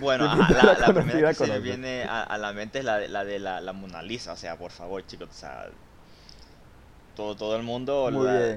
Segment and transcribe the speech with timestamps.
[0.00, 2.80] Bueno, ¿Qué ajá, pintura la, la primera que se me viene a, a la mente
[2.80, 5.68] es la de la, de la, Mona Lisa, o sea, por favor, chicos, o sea,
[7.14, 8.10] todo, todo el mundo,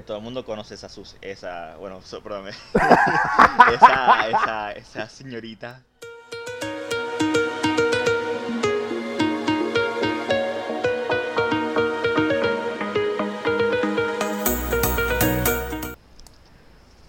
[0.06, 2.50] todo el mundo conoce esa, sus- esa, bueno, so- perdóname,
[3.74, 5.80] esa, esa, esa señorita.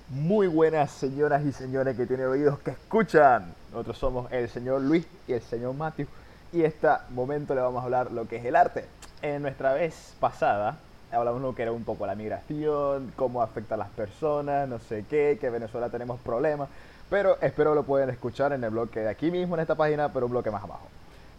[0.09, 3.53] Muy buenas señoras y señores que tienen oídos que escuchan.
[3.71, 6.07] Nosotros somos el señor Luis y el señor Matthew.
[6.53, 8.85] Y este momento le vamos a hablar lo que es el arte.
[9.21, 10.77] En nuestra vez pasada
[11.11, 15.05] hablamos lo que era un poco la migración, cómo afecta a las personas, no sé
[15.09, 16.69] qué, que en Venezuela tenemos problemas.
[17.09, 20.25] Pero espero lo pueden escuchar en el bloque de aquí mismo, en esta página, pero
[20.25, 20.87] un bloque más abajo.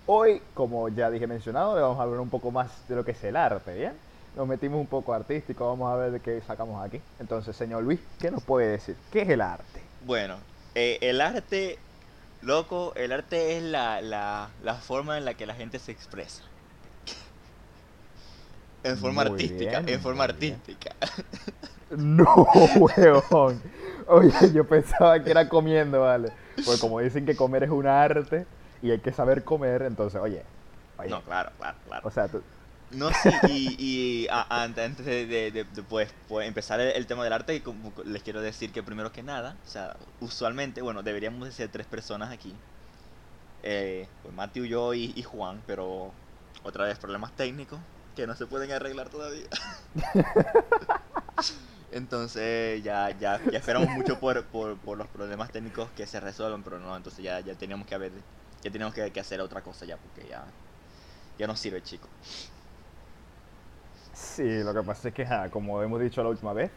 [0.07, 3.13] Hoy, como ya dije mencionado, le vamos a hablar un poco más de lo que
[3.13, 3.93] es el arte, ¿bien?
[4.37, 7.01] Nos metimos un poco artístico, vamos a ver de qué sacamos aquí.
[7.21, 8.97] Entonces, señor Luis, ¿qué nos puede decir?
[9.11, 9.81] ¿Qué es el arte?
[10.05, 10.37] Bueno,
[10.75, 11.79] eh, el arte,
[12.43, 16.45] loco, el arte es la, la, la forma en la que la gente se expresa.
[18.85, 20.25] En forma Muy artística, bien, en forma bien.
[20.25, 20.97] artística.
[21.91, 22.25] No,
[22.75, 23.63] huevón.
[24.07, 26.33] Oye, yo pensaba que era comiendo, ¿vale?
[26.65, 28.47] Pues como dicen que comer es un arte
[28.81, 30.47] y hay que saber comer, entonces, oye,
[30.97, 32.03] oye, No, claro, claro, claro.
[32.03, 32.45] o sea, tú,
[32.95, 37.63] No, sí, y, y a- ante- antes de, pues, pues, empezar el, tema del arte,
[38.05, 41.87] les quiero decir que primero que nada, o sea, usualmente, bueno, deberíamos de ser tres
[41.87, 42.55] personas aquí.
[43.63, 46.13] Eh, pues Matthew, yo y, y Juan, pero
[46.65, 47.81] otra vez problemas técnicos
[48.17, 49.47] que no se pueden arreglar todavía.
[51.93, 56.63] Entonces ya, ya, ya esperamos mucho por, por, por los problemas técnicos que se resuelvan,
[56.65, 58.13] pero no, entonces ya, ya teníamos que haber,
[58.63, 60.43] ya teníamos que, que hacer otra cosa ya, porque ya,
[61.39, 62.09] ya no sirve, chico.
[64.23, 66.73] Sí, lo que pasa es que, ja, como hemos dicho la última vez,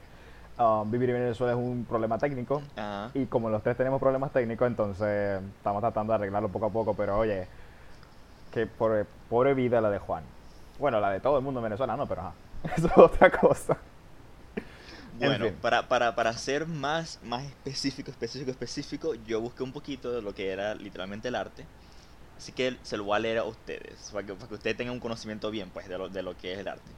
[0.58, 3.14] um, vivir en Venezuela es un problema técnico Ajá.
[3.14, 6.96] y como los tres tenemos problemas técnicos, entonces estamos tratando de arreglarlo poco a poco,
[6.96, 7.50] pero oye,
[8.52, 10.24] que pobre, pobre vida la de Juan.
[10.78, 12.36] Bueno, la de todo el mundo en Venezuela, no, pero ajá,
[12.78, 13.86] eso es otra cosa.
[15.20, 15.62] En Bueno, fin.
[15.62, 20.34] para, para, para ser más, más específico, específico, específico, yo busqué un poquito de lo
[20.34, 21.70] que era literalmente el arte.
[22.38, 24.96] Así que se lo voy a leer a ustedes, para que, para que ustedes tengan
[24.96, 26.96] un conocimiento bien, pues, de lo, de lo que es el arte.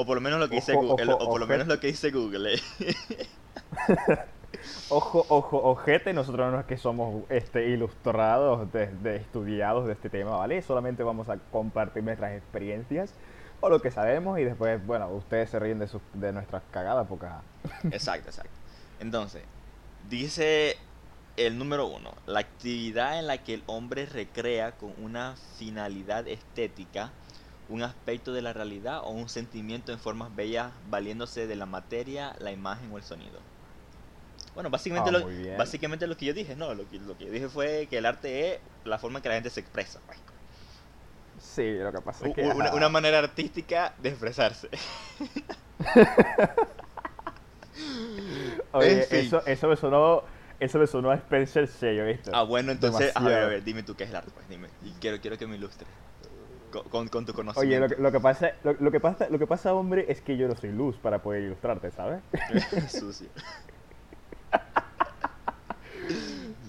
[0.00, 1.48] O por lo menos lo que dice Ojo, Google, ojo, o por lo ojete.
[1.48, 2.54] menos lo que dice Google.
[2.54, 2.60] eh.
[4.88, 10.10] Ojo, ojo, ojete, nosotros no es que somos este, ilustrados, de, de estudiados de este
[10.10, 10.62] tema, ¿vale?
[10.62, 13.14] Solamente vamos a compartir nuestras experiencias
[13.60, 17.06] o lo que sabemos y después, bueno, ustedes se ríen de, sus, de nuestras cagadas
[17.08, 17.26] porque...
[17.90, 18.52] Exacto, exacto.
[19.00, 19.42] Entonces,
[20.08, 20.76] dice
[21.36, 27.12] el número uno, la actividad en la que el hombre recrea con una finalidad estética
[27.68, 32.34] un aspecto de la realidad o un sentimiento en formas bellas valiéndose de la materia,
[32.40, 33.40] la imagen o el sonido.
[34.54, 37.30] Bueno, básicamente, Ah, lo, básicamente lo que yo dije, no, lo que, lo que yo
[37.30, 40.00] dije fue que el arte es la forma en que la gente se expresa.
[40.06, 40.18] pues.
[41.40, 42.42] Sí, lo que pasa es que...
[42.42, 44.68] Una, una manera artística de expresarse.
[48.72, 49.18] Oye, en fin.
[49.20, 50.22] eso, eso me sonó...
[50.60, 52.32] Eso me sonó a Spencer Shay, ¿viste?
[52.34, 54.68] Ah, bueno, entonces, a ver, a ver, dime tú qué es el arte, pues, dime.
[54.84, 55.88] Y quiero, quiero que me ilustres.
[56.70, 57.88] Con, con, con tu Oye, conocimiento.
[57.88, 60.36] lo que, lo que pasa, lo, lo que pasa, lo que pasa, hombre, es que
[60.36, 62.20] yo no soy luz para poder ilustrarte, ¿sabes?
[62.88, 63.28] Sucio.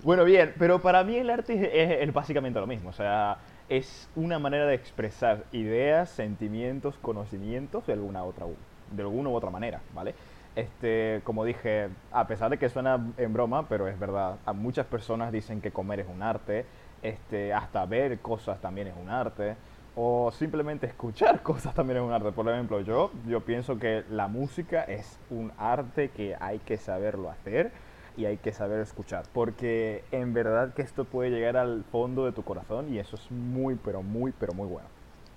[0.03, 3.39] Bueno, bien, pero para mí el arte es, es- es básicamente lo mismo, o sea,
[3.67, 8.45] es una manera de expresar ideas, sentimientos, conocimientos de alguna otra
[8.91, 10.15] de alguna u otra manera, ¿vale?
[10.55, 14.87] Este, como dije, a pesar de que suena en broma, pero es verdad, a muchas
[14.87, 16.65] personas dicen que comer es un arte,
[17.03, 19.55] este, hasta ver cosas también es un arte,
[20.01, 22.31] o simplemente escuchar cosas también es un arte.
[22.31, 27.29] Por ejemplo, yo, yo pienso que la música es un arte que hay que saberlo
[27.29, 27.71] hacer
[28.15, 32.31] y hay que saber escuchar, porque en verdad que esto puede llegar al fondo de
[32.31, 34.87] tu corazón y eso es muy, pero muy, pero muy bueno.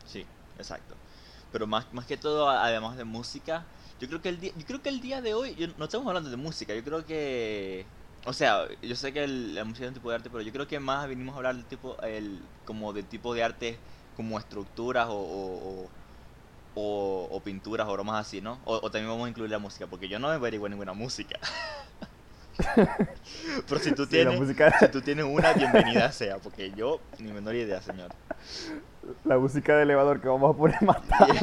[0.04, 0.24] Sí,
[0.58, 0.94] exacto.
[1.52, 3.64] Pero más, más que todo, además de música,
[4.00, 6.06] yo creo que el día, yo creo que el día de hoy, yo- no estamos
[6.06, 7.84] hablando de música, yo creo que,
[8.24, 10.66] o sea, yo sé que la música es un tipo de arte, pero yo creo
[10.66, 13.78] que más vinimos a hablar del tipo, el, como de tipo de arte,
[14.14, 15.92] como estructuras o, o, o-
[16.74, 18.62] o- o pinturas o bromas así, ¿no?
[18.64, 21.38] O, o también vamos a incluir la música, porque yo no me averiguo ninguna música.
[23.68, 27.32] pero si tú Sí, tienes, música- si tú tienes una, bienvenida sea, porque yo ni
[27.32, 28.12] menor idea, señor.
[29.24, 31.40] La música de elevador que vamos a poner más tarde.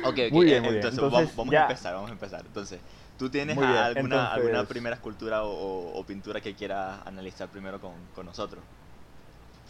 [0.00, 0.70] Ok, ok, Muy bien, eh, bien.
[0.70, 2.44] entonces, Entonces, vamos, a empezar, vamos a empezar.
[2.46, 2.82] Entonces,
[3.16, 7.80] ¿tú tienes bien, alguna, alguna primera escultura o, o- o pintura que quieras analizar primero
[7.80, 8.64] con, con nosotros?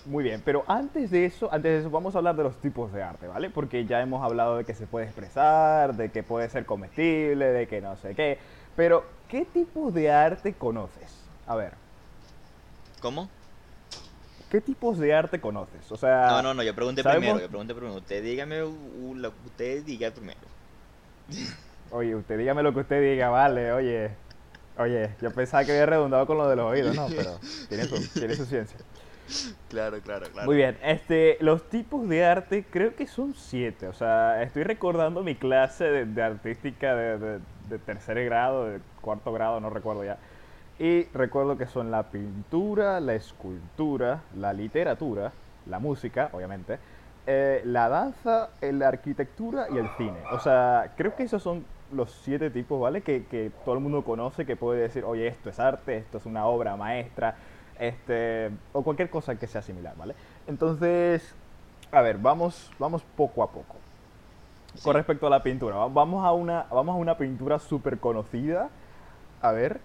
[0.04, 2.92] Muy bien, pero antes de eso, antes de eso vamos a hablar de los tipos
[2.92, 3.50] de arte, ¿vale?
[3.50, 7.68] Porque ya hemos hablado de que se puede expresar, de que puede ser comestible, de
[7.68, 8.38] que no sé qué.
[8.74, 11.28] Pero, ¿qué tipo de arte conoces?
[11.46, 11.74] A ver,
[13.02, 13.28] ¿Cómo?
[14.48, 15.90] ¿Qué tipos de arte conoces?
[15.90, 17.24] O sea, No, no, no, yo pregunté ¿sabemos?
[17.24, 17.96] primero, yo pregunté primero.
[17.96, 20.38] Usted dígame uh, lo que usted diga primero.
[21.90, 24.10] oye, usted dígame lo que usted diga, vale, oye.
[24.78, 27.38] Oye, yo pensaba que había redundado con lo de los oídos, no, pero
[27.68, 28.78] tiene su, tiene su ciencia.
[29.68, 30.46] Claro, claro, claro.
[30.46, 33.88] Muy bien, este, los tipos de arte creo que son siete.
[33.88, 37.40] O sea, estoy recordando mi clase de, artística de,
[37.86, 40.18] tercer grado, de cuarto grado, no recuerdo ya.
[40.78, 45.32] Y recuerdo que son la pintura, la escultura, la literatura,
[45.66, 46.78] la música, obviamente,
[47.26, 50.18] eh, la danza, la arquitectura y el cine.
[50.32, 53.02] O sea, creo que esos son los siete tipos, ¿vale?
[53.02, 56.26] Que, que todo el mundo conoce, que puede decir, oye, esto es arte, esto es
[56.26, 57.36] una obra maestra,
[57.88, 60.14] este, o cualquier cosa que sea similar, ¿vale?
[60.46, 61.34] Entonces,
[61.90, 63.76] a ver, vamos, vamos poco a poco.
[64.74, 64.82] Sí.
[64.84, 68.70] Con respecto a la pintura, va- vamos a una, vamos a una pintura súper conocida.
[69.42, 69.80] A ver,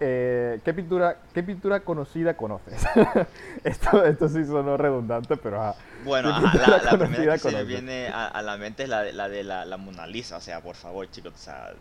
[0.00, 2.84] eh, ¿qué, pintura, ¿qué pintura conocida conoces?
[3.64, 5.76] esto, esto sí sonó redundante, pero ajá.
[6.04, 7.68] Bueno, ¿Qué ajá, la, la primera que se me conoces?
[7.68, 10.36] viene a, a la mente es la de la, de la, la Mona Lisa.
[10.38, 11.72] O sea, por favor, chicos, o sea,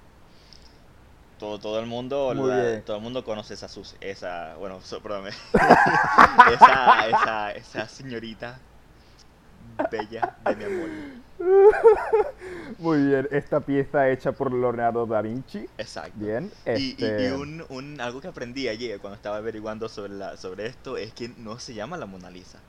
[1.43, 5.01] todo, todo el mundo la- todo el mundo conoce esa, sus- esa bueno, so-
[6.53, 8.59] esa, esa, esa señorita
[9.91, 10.89] bella de mi amor.
[12.79, 15.67] Muy bien, esta pieza hecha por Leonardo da Vinci.
[15.77, 16.17] Exacto.
[16.17, 20.13] Bien, Y, y- este, y un, un- algo que aprendí ayer cuando estaba averiguando sobre,
[20.13, 22.59] la, sobre esto es que no se llama la Mona Lisa.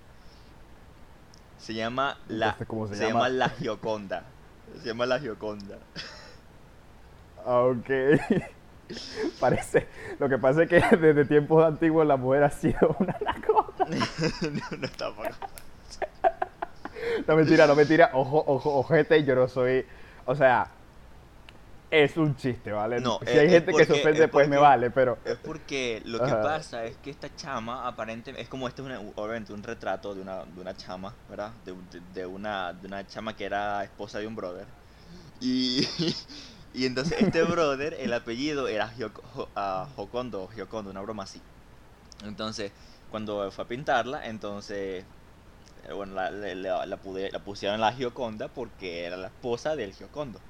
[1.58, 3.20] Se llama la, Entonces, ¿cómo se se llama?
[3.20, 4.24] llama la Gioconda.
[4.82, 5.78] Se llama la Gioconda.
[7.46, 7.88] Ah, Ok.
[9.40, 9.86] Parece.
[10.18, 13.86] Lo que pasa es que desde tiempos antiguos la mujer ha sido una anaconda.
[14.70, 15.10] no, no está
[17.26, 18.10] No mentira, no mentira.
[18.12, 19.84] Ojo, ojo, ojete, yo no soy.
[20.26, 20.68] O sea,
[21.90, 23.00] es un chiste, ¿vale?
[23.00, 25.18] No, si hay gente que se porque- ofende, es pues me porque- vale, pero.
[25.24, 26.42] Es porque lo que Ajá.
[26.42, 30.20] pasa es que esta chama aparentemente es como este es una- obviamente un retrato de
[30.22, 31.52] una, de una chama, ¿verdad?
[31.64, 34.66] De, de- de una, de una chama que era esposa de un brother.
[35.40, 35.86] Y,
[36.74, 40.50] y entonces este brother, el apellido era Gioc- Jo- ah, Jocondo,
[40.90, 41.42] una broma así.
[42.24, 42.72] Entonces,
[43.08, 45.06] cuando fue a pintarla, entonces,
[45.84, 49.76] eh, bueno, la, la, la- la pude- la pusieron la Gioconda porque era la esposa
[49.76, 50.40] del Giocondo.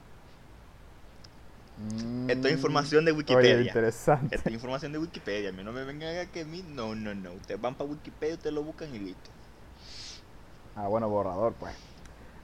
[2.28, 3.54] Esto es información de Mm, Wikipedia.
[3.54, 4.36] Oye, interesante.
[4.36, 7.14] Esta información de Wikipedia, a mí no me vengan a que a mí, no, no,
[7.14, 7.32] no.
[7.34, 9.30] Ustedes van para Wikipedia, ustedes lo buscan y listo.
[10.74, 11.74] Ah, bueno, borrador, pues.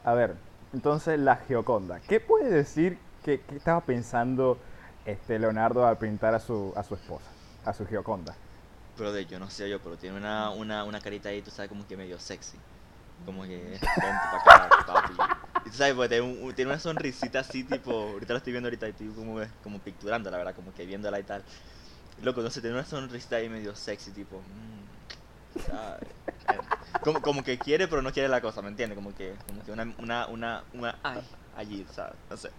[0.05, 0.37] A ver,
[0.73, 2.01] entonces la Gioconda.
[2.01, 4.59] ¿Qué puede decir que estaba pensando
[5.05, 7.31] este Leonardo al pintar a su, a su esposa,
[7.65, 8.35] a su Gioconda?
[8.97, 11.69] Pero de yo no sé yo, pero tiene una, una, una carita ahí, tú sabes,
[11.69, 12.59] como que medio sexy.
[13.25, 15.15] Como que, vente para acá, papi.
[15.67, 18.67] Y tú sabes, pues tiene, un- tiene una sonrisita así, tipo, ahorita la estoy viendo
[18.69, 21.45] ahorita y estoy como, como picturando, la verdad, como que viéndola y tal.
[22.23, 26.03] Loco, no sé, tiene una sonrisita ahí medio sexy, tipo, mm, ¿sabes?
[26.49, 26.61] Eh,
[27.03, 28.97] Como, como que quiere, pero no quiere la cosa, ¿me entiendes?
[28.97, 31.23] Como que, como que una, una, una, una, ay,
[31.57, 32.17] allí, ¿sabes?
[32.29, 32.51] No sé.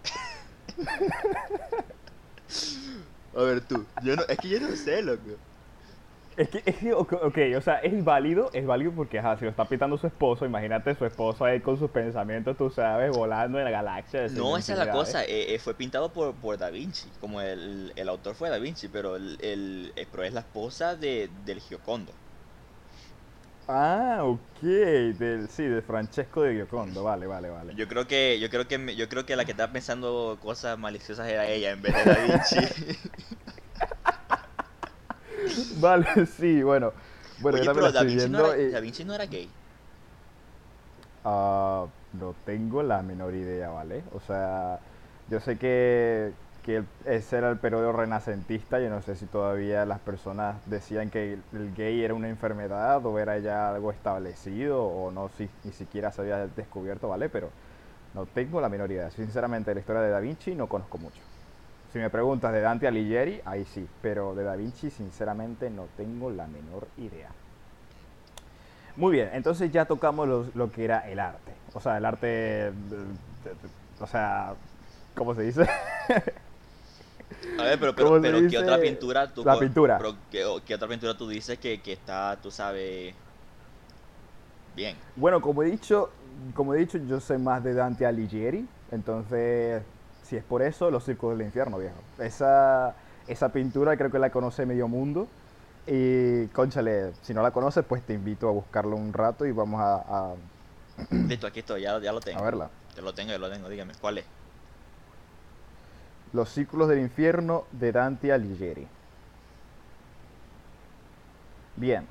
[3.34, 5.30] A ver tú, yo no, es que yo no sé, loco.
[6.36, 9.50] Es que, es que, ok, o sea, es válido, es válido porque, ajá, si lo
[9.50, 13.66] está pintando su esposo, imagínate su esposo ahí con sus pensamientos, tú sabes, volando en
[13.66, 14.28] la galaxia.
[14.28, 17.92] No, esa es la cosa, eh, eh, fue pintado por, por Da Vinci, como el,
[17.96, 21.60] el autor fue Da Vinci, pero, el, el- eh, pero es la esposa de, del
[21.60, 22.14] Giocondo.
[23.68, 27.74] Ah, ok, del, sí, de Francesco de Giocondo, vale, vale, vale.
[27.74, 30.78] Yo creo que, yo creo que, me- yo creo que la que estaba pensando cosas
[30.78, 32.68] maliciosas era ella en vez de Da Vinci.
[35.80, 36.92] Vale, sí, bueno.
[37.38, 39.54] Bueno, Oye, yo pero Da Vinci, no era, y- Da Vinci no era gay.
[41.24, 44.04] Ah, no tengo la menor idea, ¿vale?
[44.12, 44.80] O sea,
[45.28, 49.98] yo sé que, que ese era el periodo renacentista, yo no sé si todavía las
[50.00, 55.28] personas decían que el, gay era una enfermedad o era ya algo establecido o no
[55.30, 57.28] si ni siquiera se había descubierto, ¿vale?
[57.28, 57.50] Pero
[58.14, 59.10] no tengo la menor idea.
[59.10, 61.20] Sinceramente, la historia de Da Vinci no conozco mucho.
[61.92, 66.30] Si me preguntas de Dante Alighieri, ahí sí, pero de Da Vinci sinceramente no tengo
[66.30, 67.30] la menor idea.
[68.96, 71.52] Muy bien, entonces ya tocamos lo, lo que era el arte.
[71.74, 72.72] O sea, el arte, de-
[74.00, 74.54] o sea,
[75.14, 75.66] ¿cómo se dice?
[77.58, 79.98] A ver, pero, ¿Cómo pero, pero ¿qué otra pintura tú La co- pintura.
[79.98, 83.14] pero ¿qué, otra pintura tú dices que, que está, tú sabes,
[84.74, 84.98] bien?
[85.16, 86.10] Bueno, como he dicho,
[86.54, 89.82] como he dicho, yo sé más de Dante Alighieri, entonces,
[90.22, 92.02] si es por eso, Los Círculos del Infierno, viejo.
[92.18, 92.96] Esa,
[93.26, 95.28] esa pintura creo que la conoce medio mundo.
[95.86, 99.80] Y, conchale, si no la conoces, pues te invito a buscarlo un rato y vamos
[99.80, 100.36] a, a-
[101.28, 102.40] Listo, aquí estoy, ya, ya lo tengo.
[102.40, 102.70] a verla.
[102.94, 104.26] Ya lo tengo, ya lo tengo, dígame, ¿cuál es?
[106.32, 108.86] Los Círculos del Infierno de Dante Alighieri.
[111.76, 112.06] Bien.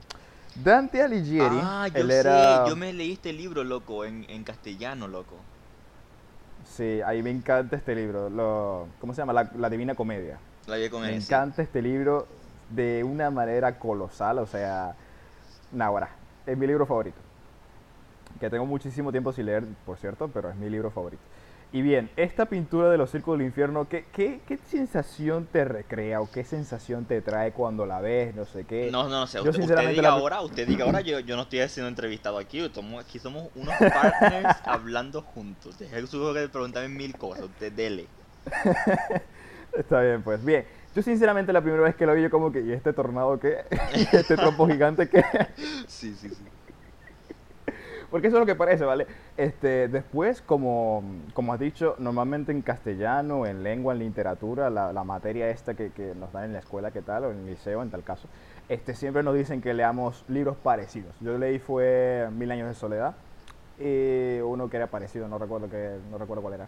[0.56, 2.68] Dante Alighieri, Ah, yo él sé, era...
[2.68, 5.36] yo me leí este libro, loco, en, en castellano, loco.
[6.66, 8.30] Sí, ahí me encanta este libro.
[8.30, 8.88] Lo...
[9.00, 9.34] ¿Cómo se llama?
[9.34, 10.38] La, La Divina Comedia.
[10.68, 11.16] La vi con Me sí.
[11.16, 12.28] encanta este libro
[12.70, 14.96] de una manera colosal, o sea,
[15.72, 16.10] Nahuara,
[16.46, 17.18] es mi libro favorito.
[18.40, 21.22] Que tengo muchísimo tiempo sin leer, por cierto, pero es mi libro favorito.
[21.74, 26.20] Y bien, esta pintura de los círculos del infierno, ¿qué, qué, qué sensación te recrea
[26.20, 28.36] o qué sensación te trae cuando la ves?
[28.36, 28.90] No sé qué.
[28.92, 29.38] No, no, no sé.
[29.42, 32.70] Yo Usted, diga la- ahora, usted diga ahora, yo, yo no estoy siendo entrevistado aquí.
[32.74, 35.80] Somos, aquí somos unos partners hablando juntos.
[35.80, 37.46] Deje que preguntarme mil cosas.
[37.46, 38.06] Usted dele.
[39.78, 40.44] Está bien, pues.
[40.44, 43.40] Bien, yo sinceramente la primera vez que lo vi, yo como que, ¿y este tornado
[43.40, 43.60] qué?
[43.96, 45.24] ¿Y este trompo gigante qué?
[45.88, 46.51] Sí, sí, sí.
[48.12, 49.08] Porque eso es lo que parece, ¿vale?
[49.38, 51.02] Este, después, como,
[51.34, 55.92] como has dicho, normalmente en castellano, en lengua, en literatura, la, la materia esta que,
[55.92, 57.24] que nos dan en la escuela, ¿qué tal?
[57.24, 58.28] O en el liceo, en tal caso,
[58.68, 61.16] este, siempre nos dicen que leamos libros parecidos.
[61.22, 63.16] Yo leí fue Mil años de soledad,
[63.80, 66.68] y uno que era parecido, no recuerdo, que, no recuerdo cuál era.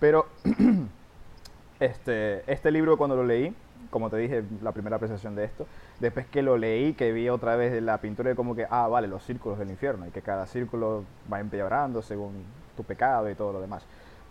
[0.00, 0.26] Pero
[1.80, 3.54] este, este libro cuando lo leí,
[3.90, 5.66] como te dije, la primera apreciación de esto,
[5.98, 9.08] después que lo leí, que vi otra vez la pintura de como que, ah, vale,
[9.08, 12.44] los círculos del infierno, y que cada círculo va empeorando según
[12.76, 13.84] tu pecado y todo lo demás.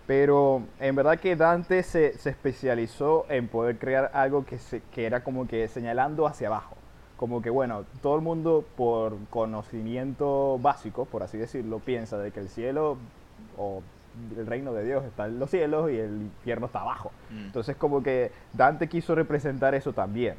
[0.08, 5.06] Pero en verdad que Dante se, se especializó en poder crear algo que, se, que
[5.06, 6.76] era como que señalando hacia abajo.
[7.16, 12.40] Como que, bueno, todo el mundo por conocimiento básico, por así decirlo, piensa de que
[12.40, 12.98] el cielo
[13.58, 13.84] o
[14.38, 17.12] el reino de Dios está en los cielos y el infierno está abajo.
[17.30, 17.46] Mm.
[17.46, 20.36] Entonces como que Dante quiso representar eso también.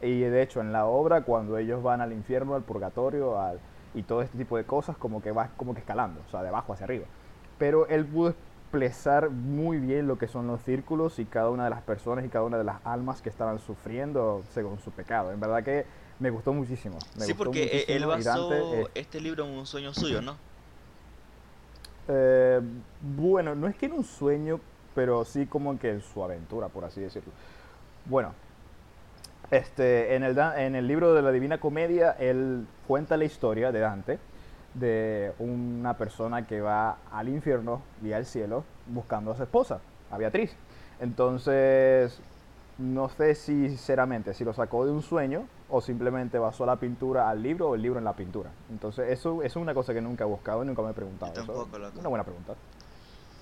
[0.00, 3.60] Y de hecho en la obra cuando ellos van al infierno, al purgatorio al,
[3.94, 6.48] y todo este tipo de cosas como que va como que escalando, o sea, de
[6.48, 7.06] abajo hacia arriba.
[7.58, 11.70] Pero él pudo expresar muy bien lo que son los círculos y cada una de
[11.70, 15.30] las personas y cada una de las almas que estaban sufriendo según su pecado.
[15.30, 15.84] En verdad que
[16.18, 16.96] me gustó muchísimo.
[17.16, 20.22] me Sí, gustó porque eh, él basó Dante, eh, este libro en un sueño suyo,
[20.22, 20.36] ¿no?
[22.08, 22.60] Eh,
[23.00, 24.60] bueno, no es que en un sueño,
[24.94, 27.32] pero sí como que en su aventura, por así decirlo.
[28.06, 28.32] Bueno,
[29.50, 33.80] este, en, el, en el libro de la Divina Comedia, él cuenta la historia de
[33.80, 34.18] Dante,
[34.74, 39.80] de una persona que va al infierno y al cielo buscando a su esposa,
[40.10, 40.56] a Beatriz.
[41.00, 42.20] Entonces,
[42.78, 47.28] no sé si sinceramente si lo sacó de un sueño o simplemente basó la pintura
[47.30, 48.50] al libro o el libro en la pintura.
[48.70, 51.32] Entonces, eso, eso es una cosa que nunca he buscado y nunca me he preguntado.
[51.34, 51.92] Yo Eso tampoco, loco.
[51.94, 52.54] es una buena pregunta.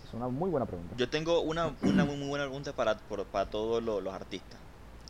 [0.07, 0.95] Es una muy buena pregunta.
[0.97, 4.59] Yo tengo una, una muy, muy buena pregunta para, por- para todos los, los artistas.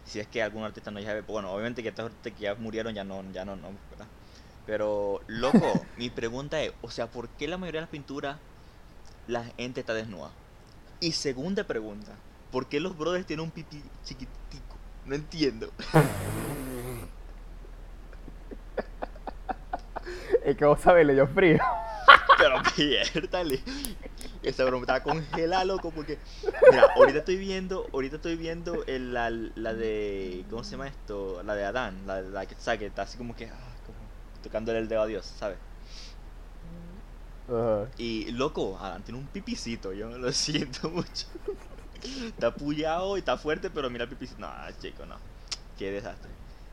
[0.05, 2.95] Si es que algún artista no ya bueno, obviamente que estos artistas que ya murieron
[2.95, 4.07] ya no, ya no, no, ¿verdad?
[4.67, 8.39] Pero, loco, mi pregunta es, o sea, ¿por qué la mayoría de las pinturas
[9.27, 10.31] la gente está desnuda?
[11.01, 12.13] Y segunda pregunta,
[12.51, 14.77] ¿por qué los brothers tienen un pipí chiquitico?
[15.07, 15.71] No entiendo.
[20.45, 21.59] Es que vos sabés, le dio frío.
[22.39, 23.61] Pero piértale.
[24.43, 26.19] Esa broma está congelada, loco, porque.
[26.71, 30.45] Mira, ahorita estoy viendo, ahorita estoy viendo el- la, la de.
[30.49, 31.43] ¿Cómo se llama esto?
[31.43, 32.81] La de Adán, la, la que, ¿sabes?
[32.81, 33.47] que está así como que.
[33.47, 33.99] ah, como
[34.43, 35.59] tocándole el dedo a Dios, ¿sabes?
[37.99, 41.27] Y loco, Adán tiene un pipicito, yo lo siento mucho.
[42.03, 44.41] Está pullado y está fuerte, pero mira el pipicito.
[44.41, 44.49] No,
[44.81, 45.17] chico, no.
[45.79, 46.31] Qué desastre.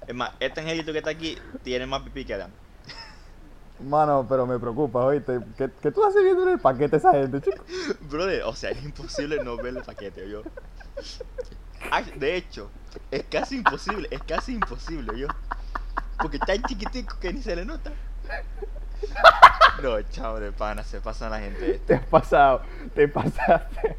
[0.07, 2.51] Es más, este angelito que está aquí tiene más pipí que Adán.
[3.79, 5.39] Mano, pero me preocupa, oíste.
[5.57, 7.63] ¿Qué, qué tú haces viendo en el paquete esa gente, chico?
[8.09, 10.41] Brother, o sea, es imposible no ver el paquete, yo.
[11.91, 12.71] Ah, De hecho,
[13.11, 15.27] es casi imposible, es casi imposible, yo.
[16.17, 17.91] Porque está tan chiquitico que ni se le nota.
[19.83, 21.79] No, chao de pana, se pasan la gente.
[21.85, 22.61] Te has pasado,
[22.95, 23.95] te pasaste.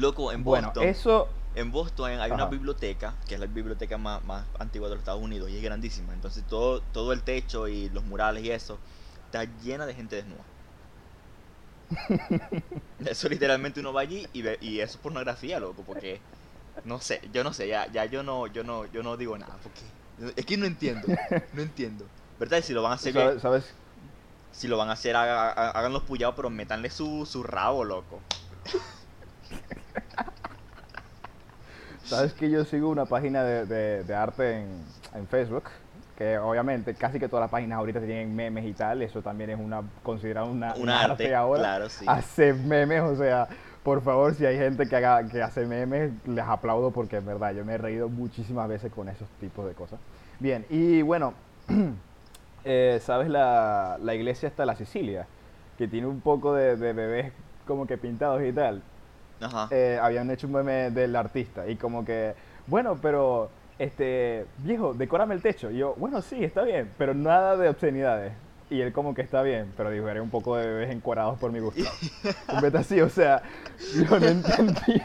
[0.00, 1.28] Loco, en Bueno, Boston, eso.
[1.54, 5.22] en Boston hay una biblioteca, que es la biblioteca más, más antigua de los Estados
[5.22, 6.14] Unidos y es grandísima.
[6.14, 8.82] Entonces todo, todo el techo y los murales y eso
[9.26, 10.46] está llena de gente desnuda.
[13.04, 16.22] Eso literalmente uno va allí y ve, y eso es pornografía, loco, porque
[16.84, 19.58] no sé, yo no sé, ya, ya yo no, yo no, yo no digo nada,
[19.62, 19.94] porque
[20.36, 21.14] es que no entiendo,
[21.52, 22.10] no entiendo.
[22.38, 22.58] ¿Verdad?
[22.58, 23.42] Y si lo van a hacer, ¿Sabes?
[23.42, 23.74] sabes?
[24.50, 27.84] si lo van a hacer, haga- haga- hagan los puyados, pero metanle su, su rabo,
[27.84, 28.22] loco.
[32.08, 34.84] ¿Sabes que yo sigo una página de, de- de arte en,
[35.14, 35.64] en Facebook?
[36.16, 39.02] Que obviamente casi que todas las páginas ahorita tienen memes y tal.
[39.02, 41.62] Eso también es una considerado una, Un un arte, ahora.
[41.62, 42.04] claro, sí.
[42.08, 43.46] Hacer memes, o sea,
[43.84, 47.54] por favor, si hay gente que, haga, que hace memes, les aplaudo porque en verdad
[47.54, 50.00] yo me he reído muchísimas veces con esos tipos de cosas.
[50.40, 51.34] Bien, y bueno,
[52.64, 55.26] eh, ¿sabes la, la iglesia está la Sicilia?
[55.76, 57.32] Que tiene un poco de, de bebés
[57.66, 58.82] como que pintados y tal
[59.40, 59.68] Ajá.
[59.70, 62.34] eh, habían hecho un meme del artista y como que,
[62.66, 65.70] bueno, pero este, viejo, decórame el techo.
[65.70, 68.32] Y yo, bueno, sí, está bien, pero nada de obscenidades.
[68.70, 71.50] Y él como que está bien, pero dijo, haré un poco de bebés encuadrados por
[71.50, 71.82] mi gusto.
[72.62, 73.42] Un así, o sea,
[73.94, 75.02] yo no entendí.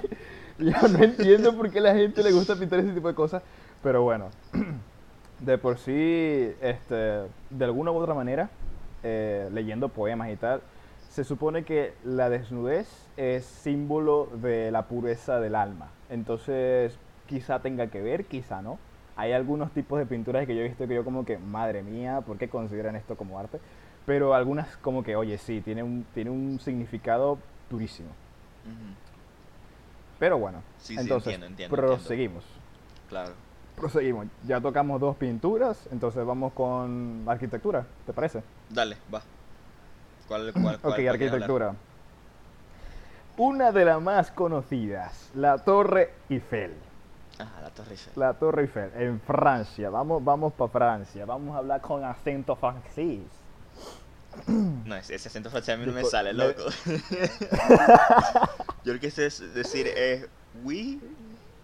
[0.57, 3.41] Yo no entiendo por qué a la gente le gusta pintar ese tipo de cosas,
[3.81, 4.29] pero bueno,
[5.39, 6.95] de por sí, este,
[7.49, 8.49] de alguna u otra manera,
[9.01, 10.61] eh, leyendo poemas y tal,
[11.13, 15.91] se supone que la desnudez es símbolo de la pureza del alma.
[16.09, 18.79] Entonces, quizá tenga que ver, quizá no.
[19.15, 22.21] Hay algunos tipos de pinturas que yo he visto que yo como que, madre mía,
[22.25, 23.59] ¿por qué consideran esto como arte?
[24.07, 27.37] Pero algunas como que, oye, sí, tiene un, tiene un significado
[27.69, 28.09] durísimo.
[30.17, 31.39] Pero bueno, entonces
[31.69, 32.43] proseguimos.
[33.07, 33.33] Claro.
[33.75, 34.25] Proseguimos.
[34.47, 38.41] Ya tocamos dos pinturas, entonces vamos con arquitectura, ¿te parece?
[38.71, 39.21] Dale, va.
[40.27, 41.75] ¿Cuál, cuál, cuál ok, arquitectura.
[43.37, 46.73] Una de las más conocidas, la Torre Eiffel.
[47.39, 48.13] Ajá, la Torre Eiffel.
[48.15, 49.89] La Torre Eiffel, en Francia.
[49.89, 51.25] Vamos, vamos para Francia.
[51.25, 53.21] Vamos a hablar con acento francés.
[54.85, 56.63] No, ese acento francés a mí no me sale, loco.
[58.83, 60.27] Yo lo que sé decir es
[60.63, 61.01] oui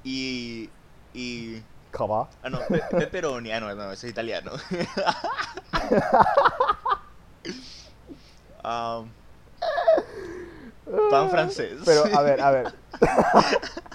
[0.04, 0.70] y.
[1.14, 1.62] y.
[1.92, 2.30] ¿Cómo?
[2.42, 3.52] Ah, no, pe pepperoni.
[3.52, 4.52] Ah, no, no, ese es italiano.
[8.64, 9.10] um,
[11.10, 11.80] pan francés.
[11.86, 12.74] Pero, a ver, a ver.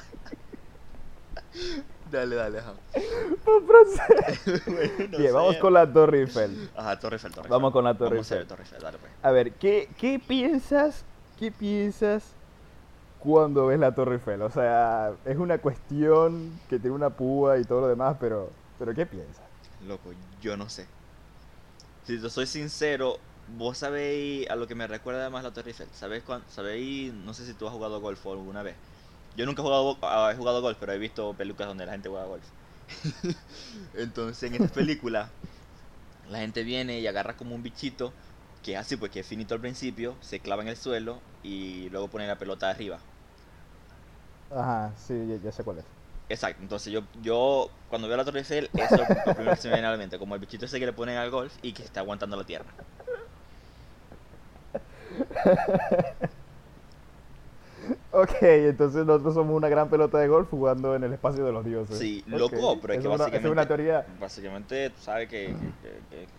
[2.14, 2.74] Dale, dale, ajá.
[3.44, 5.10] Pan francés.
[5.18, 6.70] Bien, vamos con la Torre Eiffel.
[6.76, 7.50] Ajá, Torre Eiffel, Torre Eiffel.
[7.50, 8.42] Vamos con la Torre Eiffel.
[8.42, 9.12] A Torre Eiffel, dale, pues.
[9.20, 11.04] A ver, ¿qué, ¿qué piensas?
[11.40, 12.22] ¿Qué piensas
[13.18, 14.42] cuando ves la Torre Eiffel?
[14.42, 18.94] O sea, es una cuestión que tiene una púa y todo lo demás, pero, pero
[18.94, 19.42] ¿qué piensas?
[19.84, 20.86] Loco, yo no sé.
[22.04, 25.88] Si te soy sincero, vos sabéis a lo que me recuerda además la Torre Eiffel.
[25.92, 28.76] ¿Sabéis, sabéis no sé si tú has jugado golf alguna vez.
[29.36, 32.08] Yo nunca he jugado, ah, he jugado golf, pero he visto películas donde la gente
[32.08, 32.44] juega golf.
[33.94, 35.30] Entonces, en esta película,
[36.28, 38.12] la gente viene y agarra como un bichito,
[38.62, 41.88] que es así, pues que es finito al principio, se clava en el suelo y
[41.90, 43.00] luego pone la pelota arriba.
[44.50, 45.84] Ajá, sí, ya, sé cuál es.
[46.28, 49.68] Exacto, entonces yo, yo cuando veo la Torre Eiffel, eso es lo primero que se
[49.68, 51.72] me viene a la mente, como el bichito ese que le ponen al golf y
[51.74, 52.74] que está aguantando la tierra.
[58.12, 61.64] Ok, entonces nosotros somos una gran pelota de golf jugando en el espacio de los
[61.64, 61.98] dioses.
[61.98, 63.48] Sí, loco, pero es, que básicamente.
[63.48, 64.06] es una teoría.
[64.20, 65.54] Básicamente, tú sabes que,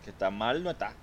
[0.04, 0.94] que, está mal, no está.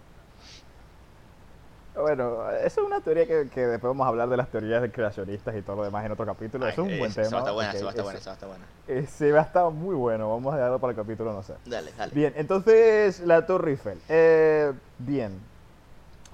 [1.95, 4.91] Bueno, esa es una teoría que, que, después vamos a hablar de las teorías de
[4.91, 6.67] creacionistas y todo lo demás en otro capítulo.
[6.67, 7.29] eso es un buen tema.
[7.29, 9.07] Se va a estar buena, se va a estar buena, se va a estar buena.
[9.07, 10.31] Se va a estar muy bueno.
[10.31, 11.53] Vamos a dejarlo para el capítulo, no sé.
[11.67, 12.15] Dale, dale.
[12.15, 13.99] Bien, entonces la Torre Eiffel.
[14.09, 15.52] Eh, bien.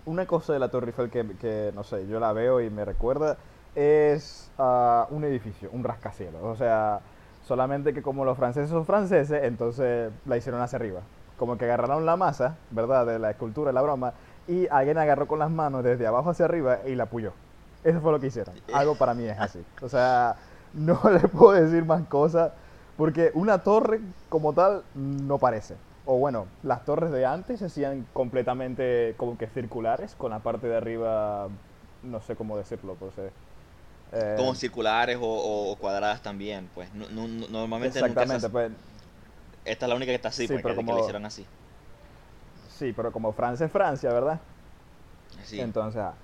[0.08, 2.86] Una cosa de la Torre Eiffel que, que, no sé, yo la veo y me
[2.86, 3.36] recuerda
[3.74, 6.42] es ah, un edificio, un rascacielos.
[6.42, 7.00] O sea,
[7.46, 11.00] solamente que como los franceses son franceses, entonces la hicieron hacia arriba.
[11.38, 13.04] Como que agarraron la masa, ¿verdad?
[13.04, 14.14] De la escultura, la broma,
[14.46, 17.34] y alguien agarró con las manos desde abajo hacia arriba y la apoyó.
[17.84, 18.54] Eso fue lo que hicieron.
[18.72, 19.62] Algo para mí es así.
[19.82, 20.36] O sea,
[20.72, 22.52] no le puedo decir más cosas,
[22.96, 25.76] porque una torre como tal no parece.
[26.10, 30.66] O bueno, las torres de antes se hacían completamente como que circulares, con la parte
[30.66, 31.48] de arriba,
[32.02, 33.12] no sé cómo decirlo, pues
[34.12, 36.88] eh, como circulares o, cuadradas también, pues.
[36.94, 38.72] normalmente Exactamente, pues.
[39.66, 41.44] Esta es la única que está así, sí, porque como, que hicieron así.
[42.70, 44.40] Sí, pero como Francia es Francia, ¿verdad?
[45.44, 45.60] Sí.
[45.60, 46.14] Entonces, ah,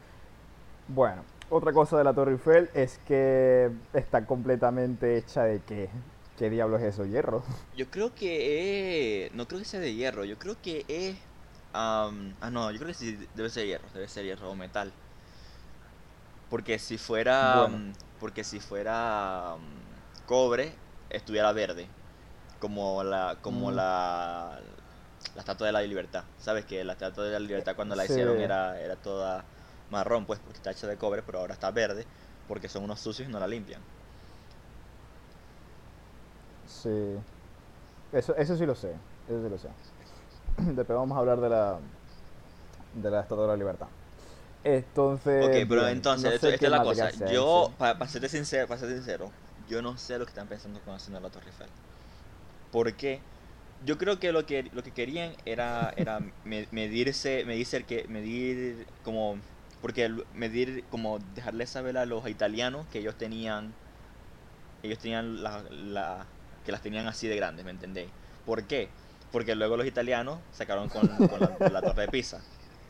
[0.89, 5.91] bueno, otra cosa de la Torre Eiffel es que está completamente hecha de qué.
[6.39, 7.07] ¿Qué diablo es eso?
[7.07, 7.45] ¿Hierro?
[7.77, 9.35] Yo creo que es...
[9.35, 11.17] No creo que sea de hierro, yo creo que es...
[11.73, 12.11] ah,
[12.51, 14.93] no, yo creo que sí debe ser hierro, debe ser hierro o metal.
[16.55, 17.69] Porque si fuera.
[18.21, 19.57] Porque si fuera
[20.25, 20.73] cobre,
[21.11, 21.89] estuviera verde.
[22.61, 23.39] Como la.
[23.41, 23.75] como mm.
[23.75, 24.61] la.
[25.35, 26.23] La estatua de la libertad.
[26.39, 29.45] ¿Sabes que la estatua de la libertad cuando la hicieron era, era toda
[29.91, 32.07] marrón, pues, porque está hecha de cobre, pero ahora está verde,
[32.47, 33.81] porque son unos sucios y no la limpian.
[36.67, 37.17] Sí.
[38.13, 38.93] Eso, eso sí lo sé.
[39.29, 39.69] Eso sí lo sé.
[40.57, 41.79] Después vamos a hablar de la.
[42.95, 43.89] de la estatua de la libertad.
[44.63, 45.45] Entonces.
[45.45, 47.11] Ok, pero entonces, esto, esta es la cosa.
[47.31, 49.31] Yo, para serte sincero, para ser sincero,
[49.69, 51.69] yo no sé lo que están pensando con haciendo la Torre Eiffel.
[52.73, 53.21] Porque
[53.85, 59.39] yo creo que lo que lo que querían era era medirse, medirse que medir como
[59.83, 63.75] porque medir como dejarles saber a los italianos que ellos tenían
[64.83, 66.27] ellos tenían la, la
[66.65, 68.11] que las tenían así de grandes, ¿me entendéis?
[68.47, 68.89] ¿Por qué?
[69.33, 72.41] Porque luego los italianos sacaron con, con la Torre de Pisa.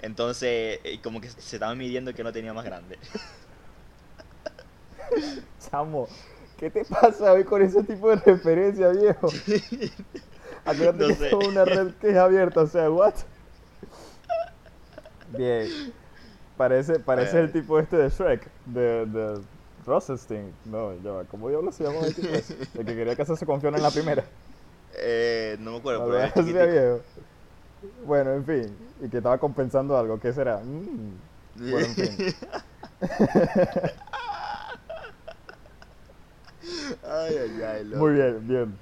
[0.02, 2.98] Entonces, eh, como que se estaban midiendo que no tenía más grande.
[5.70, 6.08] Chamo,
[6.58, 9.28] ¿Qué te pasa hoy con ese tipo de referencia, viejo?
[10.64, 11.26] Acuérdate No sé.
[11.28, 13.14] es una red que es abierta, o sea, what?
[15.36, 15.68] Bien.
[16.56, 17.46] Parece, parece Bueno.
[17.46, 19.40] el tipo este de Shrek, de, de
[19.86, 20.52] Rosenstein.
[20.64, 22.14] No, ya va, ¿cómo diablos se llama el?
[22.74, 24.24] El que quería casarse con Fiona en la primera.
[24.96, 27.04] Eh, no me acuerdo, pero viejo.
[28.06, 28.76] Bueno, en fin.
[29.02, 30.18] Y que estaba compensando algo.
[30.18, 30.58] ¿Qué será?
[30.58, 32.34] Mm, Bueno, en fin.
[37.02, 37.84] Ay, ay, ay.
[37.84, 38.78] Muy bien, bien.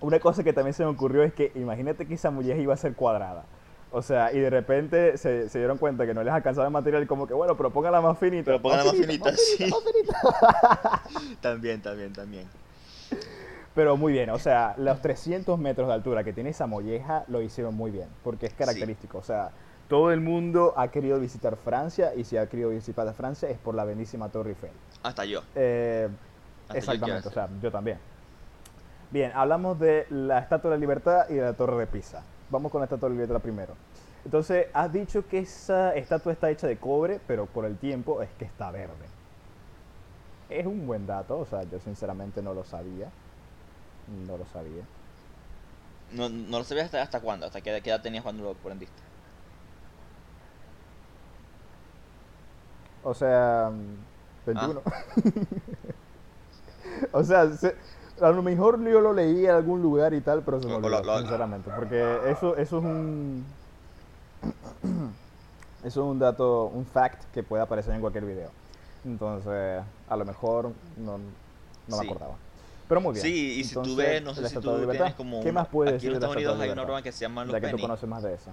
[0.00, 2.76] Una cosa que también se me ocurrió es que imagínate que esa molleja iba a
[2.76, 3.44] ser cuadrada.
[3.92, 7.06] O sea, y de repente se, se dieron cuenta que no les alcanzaba el material
[7.06, 8.44] como que, bueno, pero póngala más finita.
[8.44, 9.66] Pero póngala más finita, sí.
[9.66, 11.02] más finita.
[11.40, 12.48] También, también, también.
[13.74, 17.42] Pero muy bien, o sea, los 300 metros de altura que tiene esa molleja lo
[17.42, 19.18] hicieron muy bien, porque es característico.
[19.18, 19.50] O sea,
[19.88, 23.74] todo el mundo ha querido visitar Francia y si ha querido visitar Francia es por
[23.74, 24.70] la bendísima Torre Eiffel.
[25.02, 25.42] Hasta yo.
[25.54, 26.08] Eh,
[26.68, 27.98] Hasta exactamente, o sea, yo también.
[29.10, 32.24] Bien, hablamos de la Estatua de la Libertad y de la Torre de Pisa.
[32.50, 33.74] Vamos con la Estatua de la Libertad primero.
[34.24, 38.28] Entonces, has dicho que esa estatua está hecha de cobre, pero por el tiempo es
[38.38, 39.06] que está verde.
[40.48, 43.08] Es un buen dato, o sea, yo sinceramente no lo sabía.
[44.26, 44.82] No lo sabía.
[46.12, 49.02] No, no lo sabías hasta, hasta cuándo, hasta qué, qué edad tenías cuando lo aprendiste.
[53.04, 53.70] O sea,
[54.46, 54.82] 21.
[57.12, 57.74] o sea, se-
[58.20, 61.18] a lo mejor yo lo leí en algún lugar y tal, pero se me olvidó,
[61.18, 61.70] sinceramente.
[61.76, 63.44] Porque eso, eso es un.
[65.84, 68.50] Eso es un dato, un fact que puede aparecer en cualquier video.
[69.04, 71.18] Entonces, a lo mejor no,
[71.86, 72.34] no me acordaba.
[72.88, 73.22] Pero muy bien.
[73.22, 74.92] Sí, y si tú Entonces, ves, no sé si tú Libertad.
[74.92, 77.20] tienes como ¿Qué más puedes aquí decir en Estados Unidos hay una broma que se
[77.20, 78.52] llaman los Ya que tú conoces más de eso.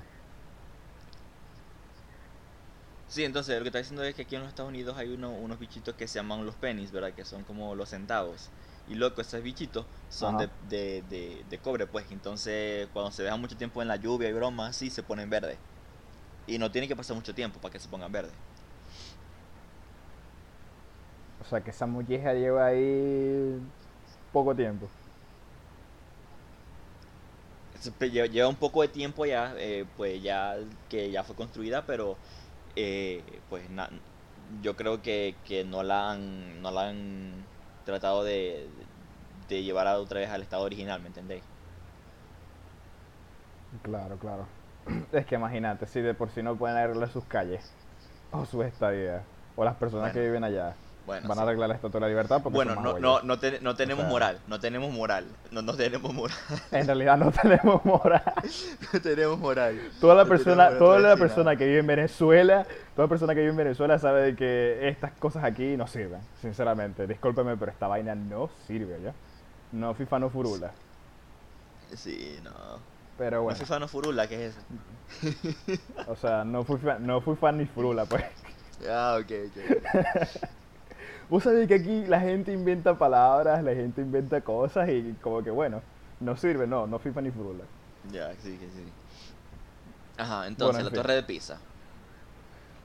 [3.07, 5.31] Sí, entonces lo que está diciendo es que aquí en los Estados Unidos hay uno-
[5.31, 7.13] unos bichitos que se llaman los pennies, ¿verdad?
[7.13, 8.49] Que son como los centavos.
[8.85, 12.11] Y loco, esos bichitos son de, de, de, de cobre, pues.
[12.11, 15.59] Entonces, cuando se dejan mucho tiempo en la lluvia y bromas así, se ponen verdes.
[16.47, 18.35] Y no tiene que pasar mucho tiempo para que se pongan verdes.
[21.39, 23.59] O sea, que esa molleja lleva ahí
[24.31, 24.91] poco tiempo.
[28.31, 30.55] Lleva un poco de tiempo ya, eh, pues ya
[30.87, 32.19] que ya fue construida, pero
[32.75, 33.89] eh, pues na-
[34.61, 37.49] yo creo que, que no la han, no la han
[37.83, 38.87] tratado de,
[39.47, 41.49] de llevar a otra vez al estado original, ¿me entendéis?
[43.81, 44.47] Claro, claro.
[45.11, 47.79] Es que imagínate, si de por sí no pueden arreglar sus calles,
[48.29, 51.99] o su estadía, o las personas que viven allá, Bueno, van a arreglar la Estatua
[51.99, 54.89] de la Libertad porque Bueno, no, no, no, te- no tenemos sea- moral, no tenemos
[54.93, 56.37] moral, no, no tenemos moral,
[56.71, 58.23] En realidad no tenemos moral.
[58.93, 59.81] no tenemos moral.
[59.99, 63.51] Toda la No persona, toda la persona que vive en Venezuela, toda persona que vive
[63.51, 67.05] en Venezuela sabe de que estas cosas aquí no sirven, sinceramente.
[67.05, 69.13] Discúlpeme, pero esta vaina no sirve, ¿ya?
[69.73, 70.71] No FIFA no furula.
[71.95, 72.51] Sí, no.
[73.17, 75.35] Pero No bueno, FIFA no furula, ¿qué es eso?
[76.07, 78.23] o sea, no fui, fan, no fui fan ni furula, pues.
[78.89, 80.53] Ah, ok, ok.
[81.29, 85.51] Vos sabés que aquí la gente inventa palabras, la gente inventa cosas y como que
[85.51, 85.81] bueno,
[86.19, 87.63] no sirve, no, no FIFA ni furula.
[88.11, 88.93] Ya, sí, que sí.
[90.17, 91.01] Ajá, entonces, en la fin.
[91.01, 91.59] torre de Pisa.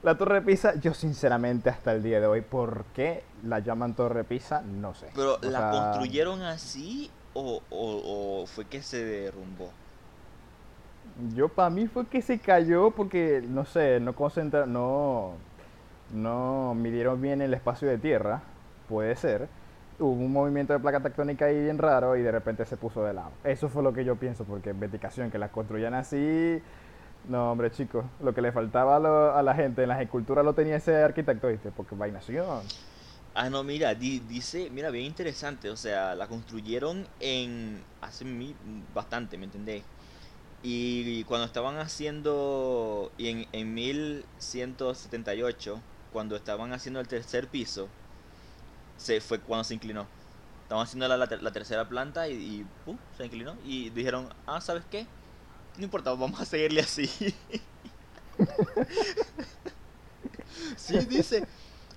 [0.01, 3.95] La Torre de Pisa, yo sinceramente hasta el día de hoy, ¿por qué la llaman
[3.95, 4.61] Torre de Pisa?
[4.61, 5.07] No sé.
[5.13, 9.73] Pero, O ¿la sea, construyeron así o, o, o fue que se derrumbó?
[11.35, 15.33] Yo para mí fue que se cayó porque, no sé, no concentra, no,
[16.13, 18.41] no midieron bien el espacio de tierra,
[18.87, 19.47] puede ser.
[19.99, 23.13] Hubo un movimiento de placa tectónica ahí bien raro y de repente se puso de
[23.13, 23.31] lado.
[23.43, 26.61] Eso fue lo que yo pienso, porque Veticación, que las construyan así,
[27.27, 30.45] no hombre chicos, lo que le faltaba a, lo- a la gente en las esculturas
[30.45, 31.69] lo tenía ese arquitecto, ¿viste?
[31.75, 32.61] Porque vainación.
[33.35, 38.25] Ah, no, mira, di- dice, mira, bien interesante, o sea, la construyeron en, hace
[38.93, 39.83] bastante, ¿me entendés?
[40.61, 45.79] Y cuando estaban haciendo, y en, en 1178,
[46.11, 47.89] cuando estaban haciendo el tercer piso,
[48.97, 50.07] se fue cuando se inclinó.
[50.63, 52.67] Estaban haciendo la, la ter- la tercera planta y, y
[53.17, 53.57] se inclinó.
[53.65, 55.07] Y dijeron, ah, ¿sabes qué?
[55.77, 57.09] No importa, vamos a seguirle así.
[60.75, 61.45] sí, dice,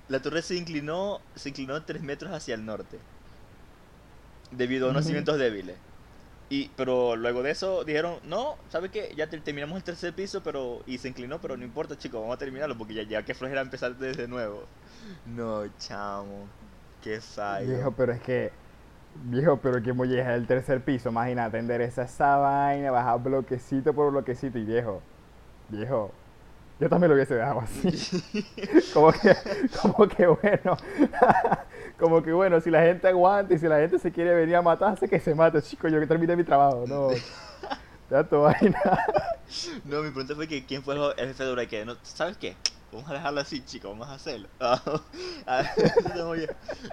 [0.09, 2.99] la torre se inclinó, se inclinó 3 metros hacia el norte.
[4.53, 5.77] Debido a unos cimientos débiles.
[6.53, 9.15] Y, pero luego de eso dijeron, no, ¿sabes qué?
[9.17, 12.35] Ya te- terminamos el tercer piso, pero y se inclinó, pero no importa, chicos, vamos
[12.37, 14.65] a terminarlo porque ya, ya que flojera empezar desde nuevo.
[15.25, 16.49] No, chamo,
[17.03, 17.67] qué fallo.
[17.67, 18.53] Viejo, pero es que.
[19.15, 24.59] Viejo, pero que molleja el tercer piso, imagínate, endereza esa vaina, bajar bloquecito por bloquecito
[24.59, 25.03] y viejo.
[25.69, 26.13] Viejo.
[26.81, 27.91] Yo también lo hubiese dejado así.
[28.95, 29.37] como que,
[29.83, 30.77] como que bueno.
[32.03, 34.63] como que bueno, si la gente aguanta y si la gente se quiere venir a
[34.63, 37.11] matarse, que se mate, chico, yo que termine mi trabajo, no.
[38.11, 38.81] Tanto vaina.
[39.85, 42.57] No, mi pregunta fue que quién fue el jefe de obra que no, ¿sabes qué?
[42.91, 44.49] Vamos a dejarlo así, chicos, vamos a hacerlo.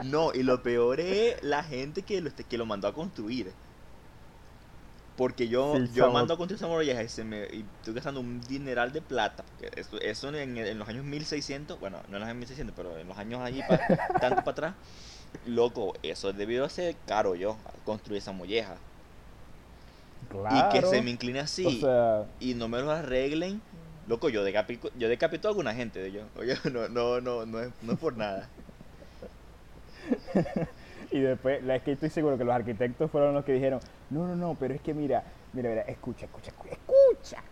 [0.04, 3.52] no, y lo peor es la gente que lo, que lo mandó a construir.
[5.20, 8.40] Porque yo, yo mando a construir esa molleja y, se me, y estoy gastando un
[8.40, 9.44] dineral de plata.
[9.76, 13.06] Eso, eso en, en, los años 1600, bueno, no en los años 1600, pero en
[13.06, 13.60] los años allí,
[14.22, 14.76] tanto para atrás,
[15.46, 18.78] loco, eso debió ser caro yo, construir esa molleja.
[20.30, 20.56] Claro.
[20.56, 21.86] Y que se me incline así
[22.40, 23.62] y no me lo arreglen.
[24.08, 26.22] Loco, yo decapito, yo decapito a alguna gente de yo.
[26.38, 28.48] Oye, no, no, no, no es, no es por nada.
[31.12, 34.36] y después, es que estoy seguro que los arquitectos fueron los que dijeron, no, no,
[34.36, 37.44] no, pero es que mira, mira, mira, escucha, escucha, escucha.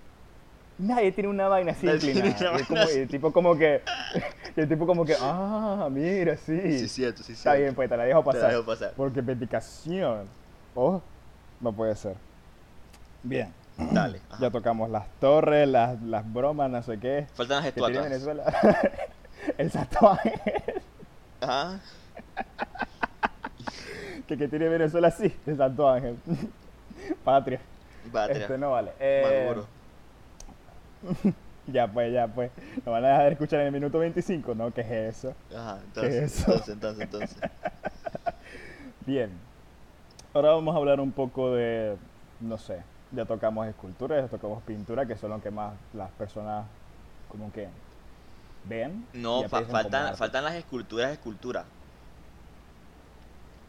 [0.77, 2.59] Nadie tiene una vaina así inclinada.
[2.91, 3.81] el tipo como que,
[4.55, 6.79] el tipo como que, ah, mira, sí.
[6.79, 8.41] Sí, cierto, sí, Está bien, pues te la dejo pasar.
[8.41, 8.93] Te la dejo pasar.
[8.95, 10.27] Porque peticación.
[10.75, 11.01] Oh,
[11.59, 12.15] no puede ser.
[13.23, 13.51] Bien.
[13.91, 14.21] Dale.
[14.39, 17.25] Ya tocamos las torres, las, las bromas, no sé qué.
[17.33, 18.03] Faltan las estatuas.
[18.03, 18.43] Venezuela.
[19.57, 20.33] el tatuaje.
[21.41, 21.79] Ajá
[24.27, 26.17] que, que tiene Venezuela sí, de Santo Ángel.
[27.23, 27.59] Patria.
[28.11, 28.41] Patria.
[28.41, 28.91] Este no vale.
[28.99, 29.55] Eh,
[31.67, 32.51] ya pues, ya pues.
[32.77, 34.55] ¿Nos van a dejar escuchar en el minuto 25?
[34.55, 35.33] No, ¿qué es eso?
[35.55, 36.51] Ajá, entonces, ¿Qué es eso?
[36.51, 37.37] entonces, entonces, entonces.
[39.05, 39.31] Bien.
[40.33, 41.95] Ahora vamos a hablar un poco de,
[42.41, 46.65] no sé, ya tocamos escultura, ya tocamos pintura, que son lo que más las personas
[47.29, 47.67] como que
[48.65, 49.07] ven.
[49.13, 51.65] No, faltan, faltan las esculturas, esculturas.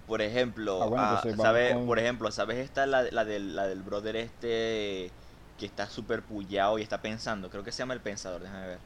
[0.08, 1.76] Por ejemplo, ah, pues ¿sabes?
[1.76, 5.10] Por ejemplo, ¿sabes esta la, la, del, la del brother este
[5.58, 7.50] que está súper pullado y está pensando?
[7.50, 8.78] Creo que se llama El Pensador, déjame ver.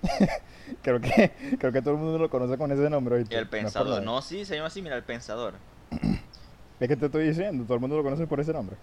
[0.82, 3.24] creo que creo que todo el mundo lo conoce con ese nombre.
[3.28, 4.00] El Pensador.
[4.04, 5.54] No, sí, se llama así, mira, El Pensador.
[6.80, 8.76] es que te estoy diciendo, todo el mundo lo conoce por ese nombre.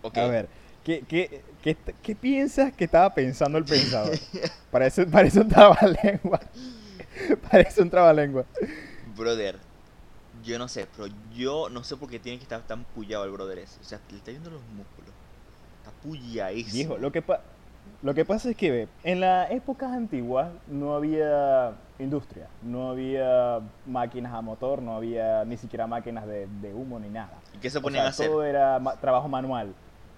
[0.00, 0.24] Okay.
[0.24, 0.48] A ver,
[0.84, 4.16] ¿qué, qué, qué, qué piensas que estaba pensando el Pensador?
[4.70, 6.40] parece, parece un trabalengua.
[7.50, 8.46] parece un trabalengua.
[9.16, 9.65] Brother,
[10.46, 13.32] yo no sé, pero yo no sé por qué tiene que estar tan pullado el
[13.32, 13.80] brother ese.
[13.80, 15.10] O sea, le está viendo los músculos.
[15.78, 16.72] Está pulladísimo.
[16.72, 17.22] Viejo, lo que,
[18.02, 24.32] lo que pasa es que en las épocas antiguas no había industria, no había máquinas
[24.32, 27.32] a motor, no había ni siquiera máquinas de, humo ni nada.
[27.54, 28.28] ¿Y qué se ponían a hacer?
[28.28, 29.74] Todo era trabajo manual.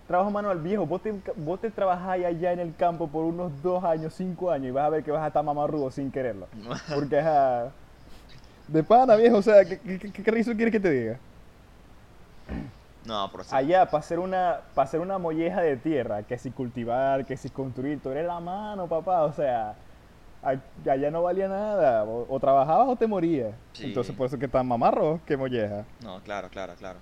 [0.06, 3.84] Trabajo manual viejo, vos te, vos te trabajáis allá en el campo por unos dos
[3.84, 6.46] años, cinco años y vas a ver que vas a estar mamarrudo sin quererlo.
[6.94, 7.70] Porque es a
[8.68, 11.18] de pana, viejo, o sea, ¿qué, qué, qué quieres que te diga?
[13.04, 17.24] No, por Allá, para hacer, una, para hacer una molleja de tierra, que si cultivar,
[17.24, 19.74] que si construir, tú eres la mano, papá, o sea,
[20.42, 23.54] allá no valía nada, o, trabajabas o te morías.
[23.78, 25.86] Entonces, por eso que tan mamarro que molleja.
[26.02, 26.98] No, claro, claro, claro.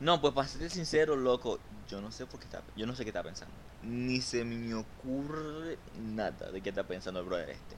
[0.00, 3.04] No, pues para ser sincero, loco, yo no sé por qué está, yo no sé
[3.04, 3.54] qué está pensando.
[3.82, 7.76] Ni se me ocurre nada de qué está pensando el brother este.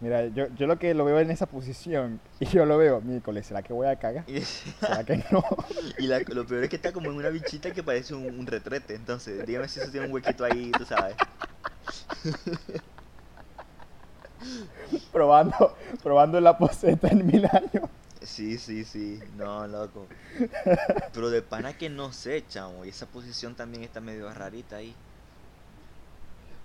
[0.00, 3.46] Mira, yo, yo lo que lo veo en esa posición, y yo lo veo, miércoles,
[3.46, 4.24] ¿será que voy a cagar?
[4.80, 5.42] ¿Será que no?
[5.98, 9.46] y lo peor es que está como en una bichita que parece un, retrete, entonces,
[9.46, 11.16] dígame si eso tiene un huequito ahí, tú sabes.
[15.12, 17.88] probando, probando la poseta en mil años.
[18.20, 20.06] Sí, sí, sí, no, loco.
[21.12, 24.94] Pero de pana que no sé, chamo, y esa posición también está medio rarita ahí.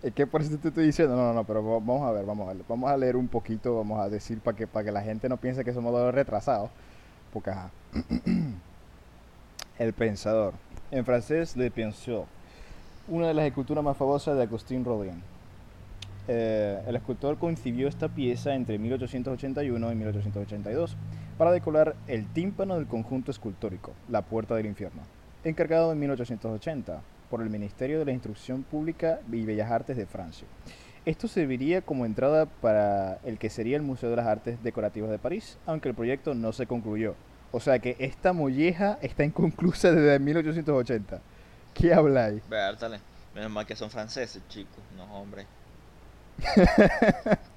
[0.04, 2.50] Es que por eso te estoy diciendo, no, no, no, pero vamos a ver, vamos
[2.50, 5.02] a ver, vamos a leer un poquito, vamos a decir para que, para que la
[5.02, 6.72] gente no piense que somos dos retrasados.
[7.32, 7.70] Porque, ajá.
[9.78, 10.54] El pensador.
[10.90, 12.26] En francés, Le Penseur.
[13.08, 15.22] Una de las esculturas más famosas de Agustín Rodin.
[16.28, 20.98] Eh, el escultor concibió esta pieza entre 1881 y 1882
[21.38, 25.02] para decorar el tímpano del conjunto escultórico, La Puerta del Infierno,
[25.44, 30.48] encargado en 1880 por el Ministerio de la Instrucción Pública y Bellas Artes de Francia.
[31.06, 35.18] Esto serviría como entrada para el que sería el Museo de las Artes Decorativas de
[35.18, 37.16] París, aunque el proyecto no se concluyó.
[37.52, 41.20] O sea que esta molleja está inconclusa desde 1880.
[41.74, 42.48] ¿Qué habláis?
[42.50, 43.00] Vértale.
[43.34, 44.84] Menos mal que son franceses, chicos.
[44.96, 45.48] No, hombre.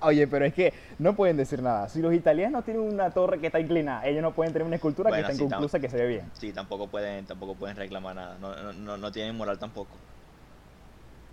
[0.00, 1.88] Oye, pero es que no pueden decir nada.
[1.88, 5.10] Si los italianos tienen una torre que está inclinada, ellos no pueden tener una escultura
[5.10, 6.30] que está inconclusa que se ve bien.
[6.34, 8.36] Sí, tampoco pueden, tampoco pueden reclamar nada.
[8.40, 9.90] No, no, no, tienen moral tampoco.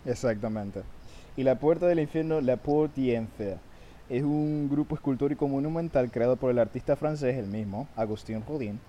[0.06, 0.82] Exactamente.
[1.38, 3.58] Y la puerta del infierno, La Porte d'Enfer,
[4.10, 8.80] es un grupo escultórico monumental creado por el artista francés, el mismo, Agustín Rodin,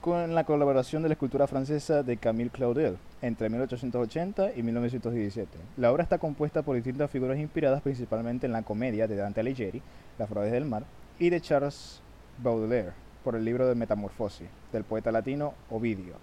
[0.00, 5.50] con la colaboración de la escultura francesa de Camille Claudel entre 1880 y 1917.
[5.76, 9.82] La obra está compuesta por distintas figuras inspiradas principalmente en la comedia de Dante Alighieri,
[10.18, 10.84] Las Flores del Mar,
[11.18, 12.00] y de Charles
[12.42, 16.14] Baudelaire, por el libro de Metamorfosis, del poeta latino Ovidio.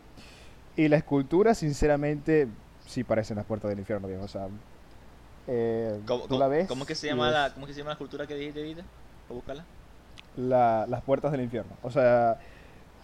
[0.76, 2.48] Y la escultura, sinceramente,
[2.86, 4.24] sí parecen las puertas del infierno, viejo.
[4.24, 4.48] O sea,
[5.48, 7.94] eh, ¿Cómo, tú la ves cómo que se llama la, cómo que se llama la
[7.94, 8.84] escultura que dijiste?
[9.30, 9.64] ¿O buscarla?
[10.36, 11.72] la- las puertas del infierno.
[11.82, 12.38] O sea,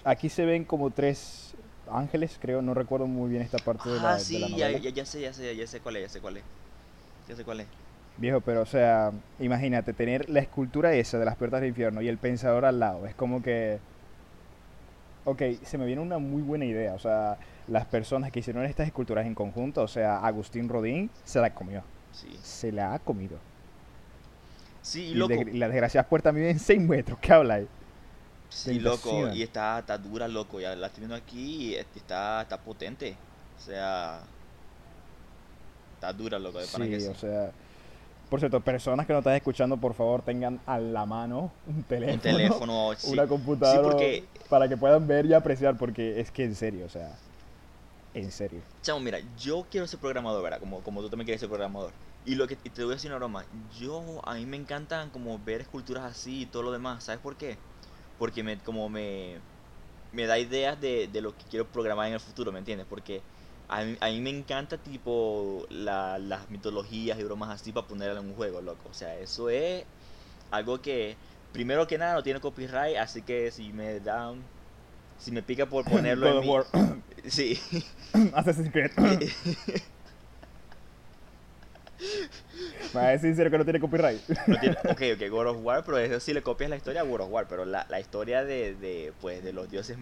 [0.03, 1.53] aquí se ven como tres
[1.91, 4.51] ángeles, creo, no recuerdo muy bien esta parte de la, Ah, de sí, la ya,
[4.67, 4.77] novela.
[4.79, 6.43] ya, ya sé, ya sé, ya sé cuál es, ya sé cuál es.
[7.27, 7.67] Ya sé cuál es.
[8.17, 12.07] Viejo, pero o sea, imagínate, tener la escultura esa de las puertas del infierno y
[12.07, 13.79] el pensador al lado, es como que...
[15.25, 17.37] Ok, se me viene una muy buena idea, o sea,
[17.69, 21.81] las personas que hicieron estas esculturas en conjunto, o sea, Agustín Rodín se la comió,
[22.11, 22.37] Sí.
[22.43, 23.37] se la ha comido.
[24.81, 25.33] Sí, Y, loco.
[25.33, 27.67] de- y las desgraciadas puertas miden 6 metros, ¿qué habla ahí?
[28.53, 29.33] Sí, loco.
[29.33, 30.59] Y está, está dura, loco.
[30.59, 33.15] Ya la estoy viendo aquí y est- está, está potente.
[33.57, 34.21] O sea.
[35.95, 36.59] Está dura, loco.
[36.59, 37.07] De que Sí, sí.
[37.07, 37.51] o sea...
[38.29, 42.13] Por cierto, personas que no están escuchando, por favor, tengan a la mano un teléfono,
[42.15, 43.11] Un teléfono, sí.
[43.11, 46.89] una computadora, porque- para que puedan ver y apreciar, porque es que en serio, o
[46.89, 47.15] sea,
[48.15, 48.61] en serio.
[48.81, 50.59] Chamo, mira, yo quiero ser programador, ¿verdad?
[50.59, 51.91] Como, como tú también quieres ser programador.
[52.25, 53.45] Y lo que y te voy a decir una broma.
[53.79, 57.03] Yo, a mí me encantan como ver esculturas así y todo lo demás.
[57.03, 57.57] ¿Sabes por qué?
[58.23, 59.35] Porque me, como me,
[60.13, 62.87] me da ideas de, de lo que quiero programar en el futuro, ¿me entiendes?
[62.89, 63.19] Porque
[63.67, 68.23] a mí, a mí me encanta tipo la- las mitologías y bromas así para ponerlas
[68.23, 68.87] en un juego, loco.
[68.89, 69.83] O sea, eso es
[70.51, 71.17] algo que,
[71.51, 74.41] primero que nada, no tiene copyright, así que si me dan...
[75.17, 76.55] Si me pica por ponerlo en mi...
[77.29, 77.59] Sí.
[78.35, 78.89] Assassin's Creed.
[82.95, 84.21] Va a decir sincero que no tiene copyright.
[84.47, 87.03] No tiene- ok, ok, God of War, pero eso sí le copias la historia a
[87.03, 89.97] God of War, pero la, la historia de, de, pues, de los dioses...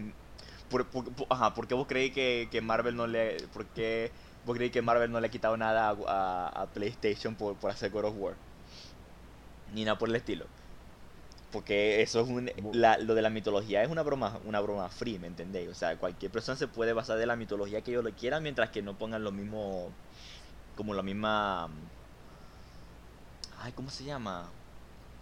[0.68, 3.36] Por, por- por- ajá, ¿por qué vos creí que, que Marvel no le...
[3.52, 4.10] ¿Por qué
[4.44, 7.70] vos creí que Marvel no le ha quitado nada a, a- a PlayStation por, por
[7.70, 8.34] hacer God of War?
[9.74, 10.44] Ni nada por el estilo.
[11.50, 12.50] Porque eso es un...
[12.72, 15.68] la- lo de la mitología es una broma, una broma free, ¿me entendéis?
[15.68, 18.70] O sea, cualquier persona se puede basar de la mitología que ellos lo quieran mientras
[18.70, 19.92] que no pongan lo mismo...
[20.74, 21.70] Como la misma...
[23.62, 24.50] Ay, ¿cómo se llama?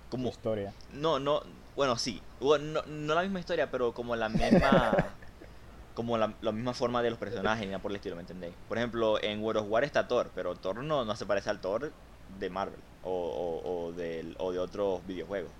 [0.08, 0.28] Como...
[0.30, 0.74] Historia.
[0.92, 1.42] No, no,
[1.76, 2.22] bueno, sí.
[2.40, 5.14] Bueno, no, no la misma historia, pero como la misma.
[5.94, 8.56] como la, la misma forma de los personajes, ni nada por el estilo, ¿me entendéis?
[8.68, 11.60] Por ejemplo, en World of War está Thor, pero Thor no, no se parece al
[11.60, 11.92] Thor
[12.28, 15.52] de Marvel o, o, o, del- o de otros videojuegos.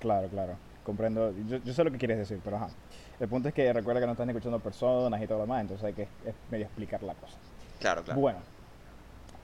[0.00, 0.58] Claro, claro.
[0.82, 1.32] Comprendo.
[1.46, 2.68] Yo, yo sé lo que quieres decir, pero ajá.
[3.20, 5.84] El punto es que recuerda que no están escuchando personas y todo lo demás, entonces
[5.84, 7.38] hay que es medio explicar la cosa.
[7.78, 8.20] Claro, claro.
[8.20, 8.40] Bueno,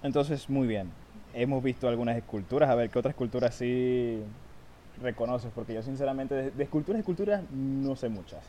[0.03, 0.93] entonces muy bien.
[1.35, 2.71] Hemos visto algunas esculturas.
[2.71, 4.21] A ver, ¿qué otras esculturas sí
[5.03, 5.51] reconoces?
[5.55, 8.45] Porque yo sinceramente de, de esculturas, esculturas no sé muchas.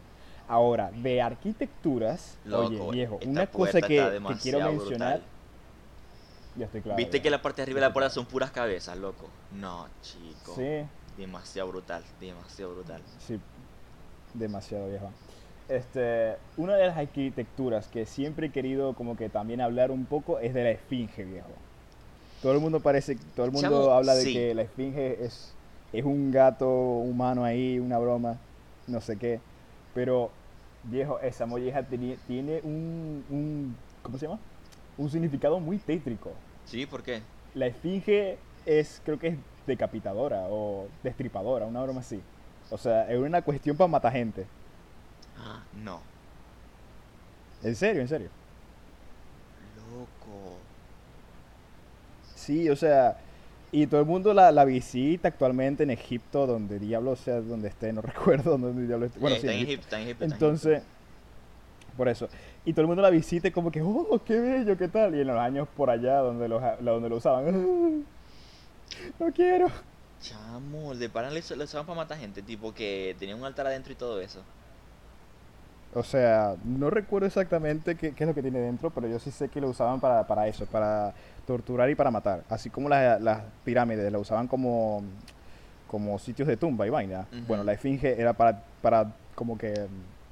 [0.48, 4.76] Ahora, de arquitecturas, Loco, oye viejo, una cosa que, quiero mencionar.
[4.76, 5.22] brutal.
[6.58, 6.98] Ya estoy claro.
[6.98, 9.28] ¿Viste que la parte de arriba de la puerta son puras cabezas, loco?
[9.60, 10.54] No, chico.
[10.56, 10.86] Sí,
[11.18, 13.02] Demasiado brutal, demasiado brutal.
[13.20, 13.40] sí,
[14.34, 15.10] demasiado viejo.
[15.68, 20.40] Este, una de las arquitecturas que siempre he querido como que también hablar un poco
[20.40, 21.50] es de la esfinge, viejo.
[22.46, 24.34] Todo el mundo parece, todo el mundo Chamo, habla de sí.
[24.34, 25.52] que la esfinge es,
[25.92, 28.38] es un gato humano ahí, una broma,
[28.86, 29.40] no sé qué.
[29.96, 30.30] Pero,
[30.84, 34.38] viejo, esa molleja teni- tiene un, un, ¿cómo se llama?
[34.96, 36.30] Un significado muy tétrico.
[36.66, 36.86] ¿Sí?
[36.86, 37.20] ¿Por qué?
[37.56, 42.22] La esfinge es, creo que es decapitadora o destripadora, una broma así.
[42.70, 44.46] O sea, es una cuestión para matar gente.
[45.36, 46.00] Ah, no.
[47.64, 48.30] En serio, en serio.
[49.76, 50.60] Loco.
[52.46, 53.18] Sí, o sea,
[53.72, 57.92] y todo el mundo la, la visita actualmente en Egipto, donde diablo sea donde esté,
[57.92, 59.20] no recuerdo dónde diablo esté.
[59.20, 59.84] Bueno, sí, está en Egipto.
[59.84, 60.26] Está en Egipto.
[60.26, 60.84] Entonces,
[61.98, 62.30] por eso.
[62.66, 65.16] Y todo el mundo la visita y como que, oh, qué bello, qué tal.
[65.16, 68.06] Y en los años por allá donde lo, donde lo usaban,
[69.20, 69.68] no quiero.
[70.22, 73.96] Chamo, de Paran le usaban para matar gente, tipo que tenía un altar adentro y
[73.96, 74.42] todo eso.
[75.96, 79.32] O sea, no recuerdo exactamente qué, qué es lo que tiene dentro, pero yo sí
[79.32, 81.14] sé que lo usaban para, para eso, para
[81.48, 82.44] torturar y para matar.
[82.50, 85.02] Así como las, las pirámides la usaban como,
[85.88, 87.26] como sitios de tumba y vaina.
[87.48, 89.74] Bueno, la esfinge era para, para como que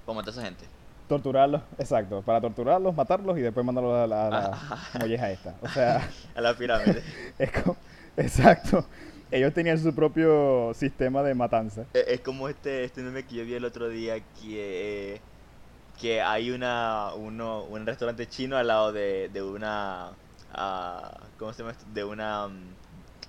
[0.05, 0.65] Para matar a esa gente.
[1.07, 4.89] torturarlos, exacto, para torturarlos, matarlos y después mandarlos a la, a la Ah.
[4.99, 5.55] molleja esta.
[5.61, 7.01] O sea, A la pirámide.
[7.39, 7.77] es como,
[8.17, 8.85] exacto.
[9.31, 11.85] Ellos tenían su propio sistema de matanza.
[11.93, 15.21] es, es como este, este meme que yo vi el otro día que, eh,
[15.99, 20.17] que hay una, uno, un restaurante chino al lado de, de una...
[20.49, 21.85] ah, ¿Cómo se llama esto?
[21.87, 22.47] De una...
[22.47, 22.75] mm,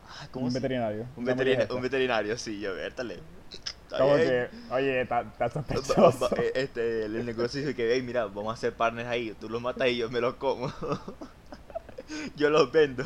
[0.05, 1.07] ah, ¿Cómo Un se- veterinario.
[1.17, 2.77] Un, veterina- un veterinario, sí, yo.
[2.77, 3.05] Está
[3.99, 6.31] Como que, oye, está sospechoso.
[6.37, 9.33] eh, Este, el negocio dice que, hey, mira, vamos a hacer partners ahí.
[9.35, 10.73] Tú los matas y yo me los como.
[12.37, 13.05] yo los vendo.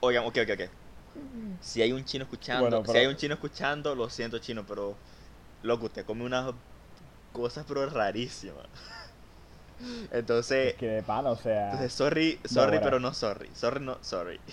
[0.00, 0.70] Oigan, ok, ok, ok.
[1.60, 4.64] Si hay un chino escuchando, Bueno, si pero- hay un chino escuchando, lo siento chino,
[4.66, 4.98] pero
[5.64, 6.52] loco, usted come unas
[7.32, 8.66] cosas pero rarísimas.
[10.12, 11.64] Entonces, Es que de pana, o sea.
[11.72, 13.50] entonces sorry, sorry, pero no sorry.
[13.54, 14.38] Sorry, no sorry.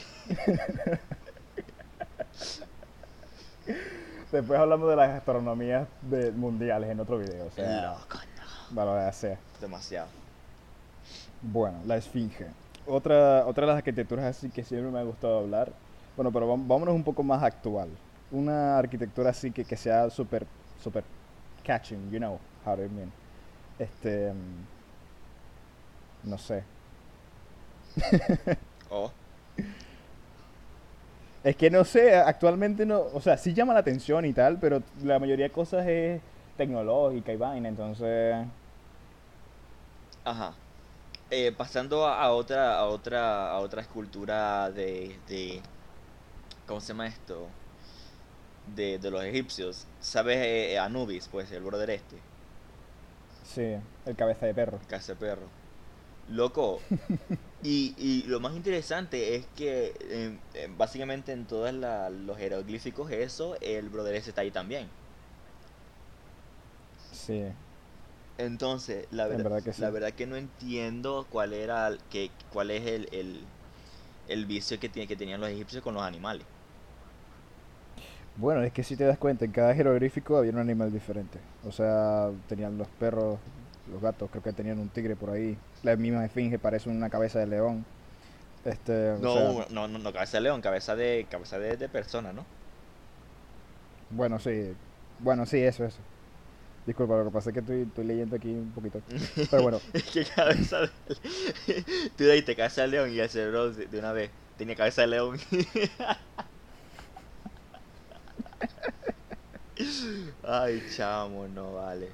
[4.32, 7.92] Después hablamos de las gastronomías de- mundiales en otro video, o sea.
[8.00, 8.76] Loco, no.
[8.76, 9.38] Vale, voy a hacer.
[9.60, 10.08] Demasiado.
[11.42, 12.48] Bueno, la esfinge.
[12.88, 15.72] Otra, otra de las arquitecturas así que siempre me ha gustado hablar.
[16.16, 17.90] Bueno, pero vámonos un poco más actual.
[18.32, 20.48] Una arquitectura así que, que sea súper,
[20.82, 21.04] súper
[21.64, 23.14] catching, you know how I mean.
[23.80, 24.34] Este.
[24.34, 24.68] mm,
[26.24, 26.64] No sé.
[28.92, 29.12] Oh,
[31.44, 33.02] Es que no sé, actualmente no.
[33.14, 36.22] O sea, sí llama la atención y tal, pero la mayoría de cosas es
[36.56, 38.36] tecnológica y vaina, entonces.
[40.24, 40.60] Ajá.
[41.30, 45.70] Eh, pasando a, a otra, a otra, a otra escultura de, de,
[46.66, 47.56] ¿cómo se llama esto?
[48.66, 49.88] De, de los egipcios.
[50.00, 50.38] ¿Sabes?
[50.40, 52.24] Eh, Anubis, pues, el brother este,
[53.44, 54.80] Sí, el cabeza de perro.
[54.88, 55.48] casa de perro.
[56.28, 56.80] Loco.
[57.64, 63.58] Y, y lo más interesante es que eh, eh, básicamente en todos los jeroglíficos eso,
[63.62, 64.92] el brother ese está ahí también.
[67.12, 67.44] Sí.
[68.38, 69.82] Entonces, la verdad, verdad que sí.
[69.82, 73.48] la verdad que no entiendo cuál era el- que, cuál es el, el,
[74.28, 76.48] el vicio que, tiene, que tenían los egipcios con los animales.
[78.36, 81.46] Bueno, es que si te das cuenta, en cada jeroglífico había un animal diferente.
[81.62, 83.42] O sea, tenían los perros,
[83.86, 85.62] los gatos, creo que tenían un tigre por ahí.
[85.82, 87.88] La misma esfinge parece una cabeza de león.
[88.64, 91.88] Este, o No, sea, no, no, no, cabeza de león, cabeza de cabeza de, de
[91.90, 92.46] persona, ¿no?
[94.10, 94.78] bueno, sí.
[95.18, 96.08] Bueno, sí, eso, eso.
[96.86, 99.04] Disculpa, lo que pasa es que estoy, estoy leyendo aquí un poquito.
[99.50, 100.90] Pero bueno, Es que cabeza de
[102.16, 105.08] Tú dijiste cabeza de león y el cerebro de de una vez tenía cabeza de
[105.08, 105.40] león.
[110.44, 112.10] Ay, chamo, no vale.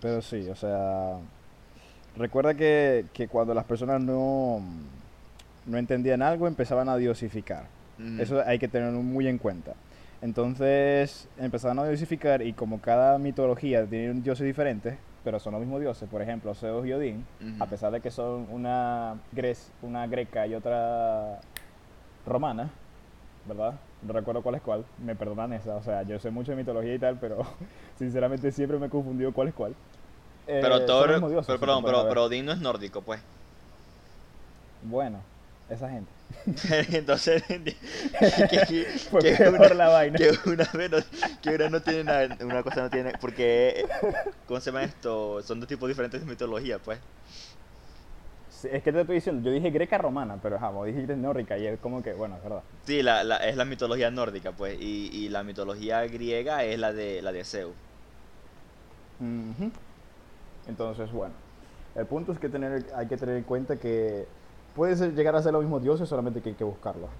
[0.00, 1.16] pero sí, o sea,
[2.16, 4.60] recuerda que, que cuando las personas no,
[5.66, 7.64] no entendían algo empezaban a diosificar.
[7.98, 9.72] Mm, Eso hay que tenerlo muy en cuenta.
[10.22, 15.60] Entonces empezaron a diosificar y como cada mitología tiene un dios diferente, pero son los
[15.60, 17.26] mismos dioses, por ejemplo, Zeus y Odín,
[17.58, 21.40] a pesar de que son una, gres, una greca y otra
[22.26, 22.70] romana,
[23.46, 23.74] ¿verdad?
[24.06, 26.94] No recuerdo cuál es cuál, me perdonan esa, o sea, yo sé mucho de mitología
[26.94, 27.40] y tal, pero
[27.96, 29.76] sinceramente siempre me he confundido cuál es cuál.
[30.46, 30.80] Eh, Pero
[31.30, 33.22] dioses, si perdón, a pero, pero Odín no es nórdico, pues.
[34.80, 35.24] Bueno,
[35.68, 36.12] esa gente.
[36.92, 37.42] Entonces,
[38.48, 40.18] que, que- Fue que peor una, la vaina.
[40.18, 40.98] que una vez no,
[41.40, 43.86] que una no tiene nada, una cosa no tiene, porque,
[44.46, 45.42] ¿cómo se llama esto?
[45.42, 47.00] Son dos tipos diferentes de mitología, pues.
[48.56, 51.66] Sí, es que te estoy diciendo, yo dije greca romana, pero vos dijiste nórdica y
[51.66, 52.62] es como que, bueno, es verdad.
[52.86, 56.94] Sí, la, la, es la mitología nórdica, pues, y, y la mitología griega es la
[56.94, 57.74] de, la de Zeus.
[59.20, 59.70] Ujú.
[60.68, 61.34] Entonces, bueno,
[61.96, 64.26] el punto es que tener, hay que tener en cuenta que
[64.74, 67.10] puede ser- llegar a ser los mismos dioses, solamente que hay que buscarlos.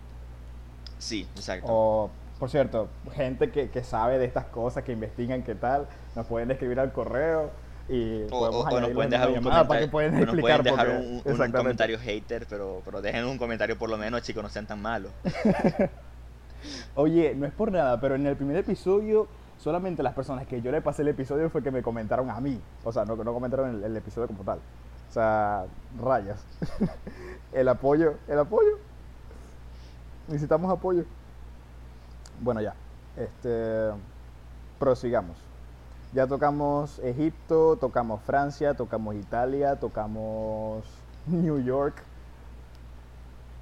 [0.99, 1.67] Sí, exacto.
[1.69, 6.27] O, por cierto, gente que, que sabe de estas cosas, que investigan qué tal, nos
[6.27, 7.51] pueden escribir al correo
[7.89, 10.63] y O, o- o nos añadirlos pueden en dejar un llamada para comentario, que explicar
[10.63, 10.89] pueden dejar
[11.47, 14.83] un, comentario hater, pero, pero dejen un comentario por lo menos, chicos, no sean tan
[14.83, 15.13] malos.
[16.97, 19.29] Oye, no es por nada, pero en el primer episodio,
[19.59, 22.61] solamente las personas que yo le pasé el episodio fue que me comentaron a mí.
[22.85, 24.59] O sea, no, no comentaron el, el episodio como tal.
[25.09, 25.65] O sea,
[26.03, 26.45] rayas.
[27.53, 28.79] el apoyo, el apoyo.
[30.27, 31.05] Necesitamos apoyo.
[32.41, 32.75] Bueno, ya.
[33.17, 33.91] Este.
[34.81, 35.37] Prosigamos.
[36.17, 40.83] Ya tocamos Egipto, tocamos Francia, tocamos Italia, tocamos
[41.27, 41.95] New York.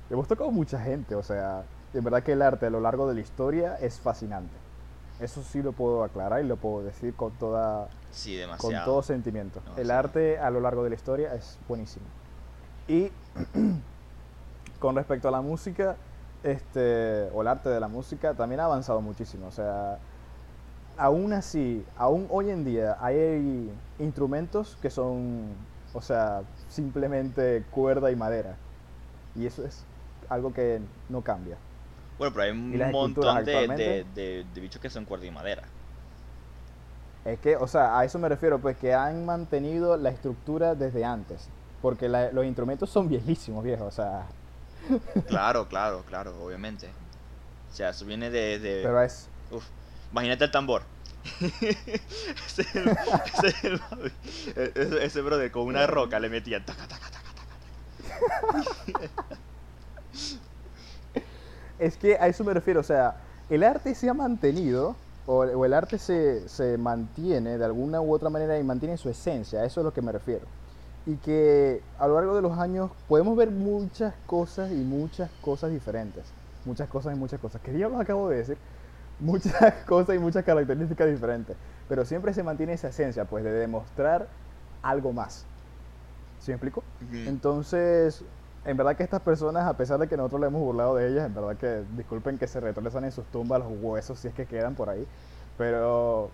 [0.08, 3.14] Hemos tocado mucha gente, o sea, de verdad que el arte a lo largo de
[3.14, 4.54] la historia es fascinante.
[5.18, 9.60] Eso sí lo puedo aclarar y lo puedo decir con toda Sí, con todo sentimiento.
[9.76, 12.06] El arte a lo largo de la historia es buenísimo.
[12.86, 13.10] Y
[14.78, 15.96] con respecto a la música,
[16.44, 19.48] este, o el arte de la música, también ha avanzado muchísimo.
[19.48, 19.98] O sea,
[20.96, 25.56] aún así, aún hoy en día hay instrumentos que son,
[25.92, 28.58] o sea, simplemente cuerda y madera.
[29.34, 29.86] Y eso es
[30.28, 31.58] algo que no cambia.
[32.18, 34.04] Bueno, pero hay un ¿Y las esculturas montón de, de, actualmente?
[34.04, 35.68] de- de bichos que son cuerda y madera.
[37.24, 41.04] Es que, o sea, a eso me refiero, pues que han mantenido la estructura desde
[41.04, 41.48] antes.
[41.80, 43.86] Porque la- los instrumentos son viejísimos, viejos.
[43.88, 44.28] O sea,
[45.26, 46.88] Claro, claro, claro, obviamente.
[47.70, 48.58] O sea, eso viene de...
[48.58, 49.28] de Pero es...
[49.50, 49.68] uf,
[50.14, 50.82] imagínate el tambor.
[51.40, 53.80] ese, es el- ese, es el-
[54.56, 56.64] e- ese, ese brother con una roca le metía...
[56.64, 57.20] taca, taca, taca,
[58.94, 59.40] taca.
[61.80, 63.16] Es que a eso me refiero, o sea,
[63.50, 64.94] el arte se ha mantenido,
[65.26, 69.08] o, o el arte se, se mantiene de alguna u otra manera y mantiene su
[69.10, 70.46] esencia, a eso es lo que me refiero.
[71.06, 75.72] Y que a lo largo de los años podemos ver muchas cosas y muchas cosas
[75.72, 76.24] diferentes.
[76.64, 77.60] Muchas cosas y muchas cosas.
[77.60, 78.56] ¿Qué diablos acabo de decir?
[79.18, 81.56] Muchas cosas y muchas características diferentes.
[81.88, 84.28] Pero siempre se mantiene esa esencia, pues, de demostrar
[84.82, 85.46] algo más.
[86.38, 86.82] ¿Sí me explico?
[87.26, 88.24] Entonces,
[88.64, 91.26] en verdad que estas personas, a pesar de que nosotros le hemos burlado de ellas,
[91.26, 94.46] en verdad que disculpen que se retorezan en sus tumbas los huesos si es que
[94.46, 95.06] quedan por ahí,
[95.56, 96.30] pero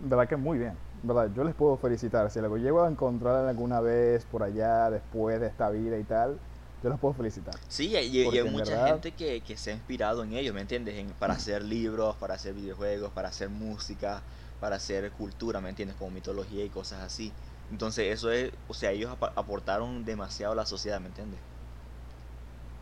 [0.00, 2.88] en verdad que muy bien, en verdad, yo les puedo felicitar, si lo llego a
[2.88, 6.38] encontrar alguna vez por allá, después de esta vida y tal,
[6.84, 7.54] yo los puedo felicitar.
[7.66, 10.96] Sí, y, hay mucha verdad- gente que, que se ha inspirado en ellos, ¿me entiendes?
[10.96, 14.22] En- para hacer libros, para hacer videojuegos, para hacer música,
[14.60, 15.96] para hacer cultura, ¿me entiendes?
[15.96, 17.32] Como mitología y cosas así.
[17.70, 21.40] Entonces eso es, o sea, ellos apa- aportaron demasiado a la sociedad, ¿me entiendes?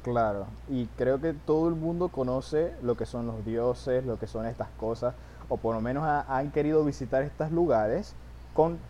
[0.02, 4.26] Claro, y creo que todo el mundo conoce lo que son los dioses, lo que
[4.26, 5.14] son estas cosas,
[5.48, 8.16] o por lo menos ha- han querido visitar estos lugares
[8.52, 8.80] con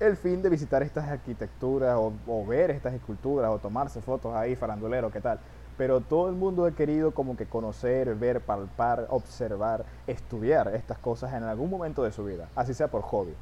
[0.00, 4.54] el fin de visitar estas arquitecturas o, o ver estas esculturas o tomarse fotos ahí,
[4.56, 5.40] farandulero, ¿qué tal?
[5.76, 11.32] Pero todo el mundo ha querido como que conocer, ver, palpar, observar, estudiar estas cosas
[11.34, 13.34] en algún momento de su vida, así sea por hobby.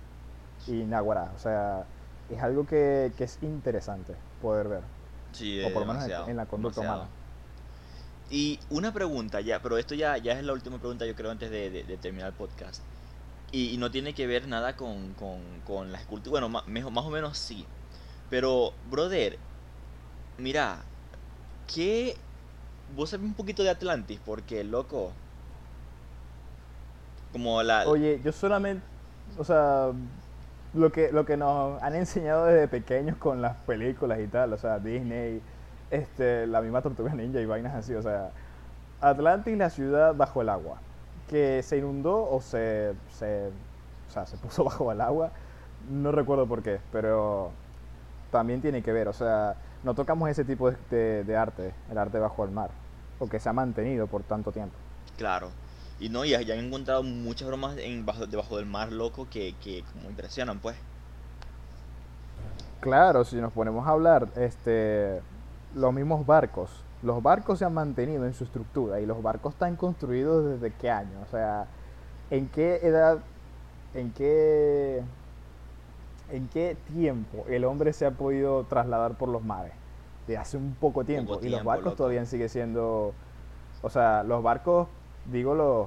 [0.66, 1.86] Y naguará, o sea,
[2.28, 4.80] es algo que, que es interesante poder ver,
[5.32, 7.04] Sí, o por lo menos en- la conducta demasiado.
[7.04, 7.16] humana.
[8.28, 11.50] Y una pregunta ya, pero esto ya, ya es la última pregunta yo creo antes
[11.50, 12.82] de, de- de terminar el podcast.
[13.56, 17.10] Y, no tiene que ver nada con, con, con la escultura, bueno, mejo- más, o
[17.10, 17.64] menos sí.
[18.28, 19.38] Pero, brother,
[20.36, 20.84] mira,
[21.66, 22.16] ¿qué...
[22.94, 25.10] Vos sabés un poquito de Atlantis, porque, loco,
[27.32, 27.88] como la...
[27.88, 28.84] Oye, yo solamente,
[29.38, 29.92] o sea,
[30.74, 34.58] lo que, lo que nos han enseñado desde pequeños con las películas y tal, o
[34.58, 35.42] sea, Disney,
[35.90, 38.32] este, la misma Tortuga Ninja y vainas así, o sea,
[39.00, 40.82] Atlantis, la ciudad bajo el agua,
[41.28, 43.48] que se inundó o se, se,
[44.08, 45.32] o sea, se puso bajo el agua,
[45.90, 47.50] no recuerdo por qué, pero
[48.30, 51.98] también tiene que ver, o sea, no tocamos ese tipo de, de- de arte, el
[51.98, 52.70] arte bajo el mar,
[53.18, 54.74] o que se ha mantenido por tanto tiempo.
[55.16, 55.50] Claro.
[55.98, 59.54] Y no, ya, ya han encontrado muchas bromas en bajo, debajo del mar, loco, que,
[59.62, 60.76] que como impresionan, pues.
[62.80, 65.20] Claro, si nos ponemos a hablar, este,
[65.74, 66.70] los mismos barcos,
[67.06, 70.90] los barcos se han mantenido en su estructura y los barcos están construidos desde qué
[70.90, 71.68] año, o sea,
[72.30, 73.20] en qué edad,
[73.94, 75.04] en qué,
[76.32, 79.72] en qué tiempo el hombre se ha podido trasladar por los mares,
[80.26, 81.96] de hace un poco tiempo y los barcos loco.
[81.96, 83.14] todavía siguen siendo,
[83.82, 84.88] o sea, los barcos,
[85.30, 85.86] digo los,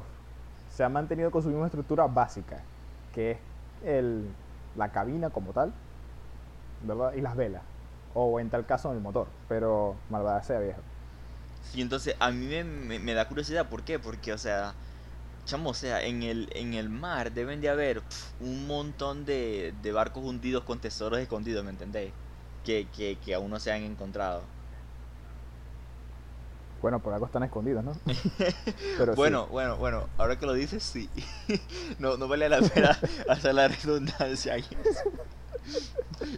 [0.70, 2.62] se han mantenido con su misma estructura básica,
[3.14, 3.38] que es
[3.84, 4.26] el,
[4.78, 5.74] la cabina como tal,
[6.84, 7.12] ¿verdad?
[7.12, 7.64] Y las velas.
[8.14, 9.28] O en tal caso el motor.
[9.48, 10.80] Pero malvada sea viejo.
[11.62, 14.00] Sí, entonces a mí me, me- me da curiosidad, ¿por qué?
[14.00, 14.78] Porque, o sea,
[15.46, 19.74] chamo, o sea, en el, en el mar deben de haber pf, un montón de,
[19.82, 22.16] de barcos hundidos con tesoros escondidos, ¿me entendéis?
[22.64, 24.52] Que, que, que aún no se han encontrado.
[26.82, 28.02] Bueno, por algo están escondidos, ¿no?
[28.96, 29.30] Pero sí.
[29.30, 31.12] bueno, bueno, bueno, ahora que lo dices, sí.
[32.00, 32.98] no, no vale la pena
[33.28, 34.66] hacer la redundancia ahí.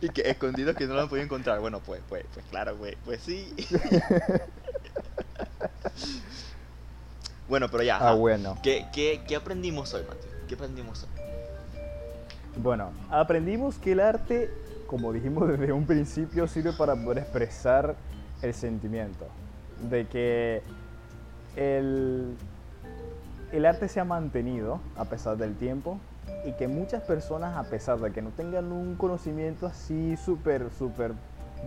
[0.01, 1.59] y que escondidos que no los han podido encontrar.
[1.59, 3.53] Bueno, pues, pues, pues claro, pues, pues sí.
[7.47, 7.97] Bueno, pero ya.
[7.97, 8.57] Ah, bueno.
[8.63, 10.31] ¿Qué, qué, qué aprendimos hoy, Mateo?
[10.47, 11.09] ¿Qué aprendimos hoy?
[12.57, 14.51] Bueno, aprendimos que el arte,
[14.87, 17.95] como dijimos desde un principio, sirve para poder expresar
[18.41, 19.27] el sentimiento.
[19.89, 20.61] De que
[21.55, 22.35] el,
[23.51, 25.99] el arte se ha mantenido a pesar del tiempo
[26.45, 31.13] y que muchas personas, a pesar de que no tengan un conocimiento así súper, súper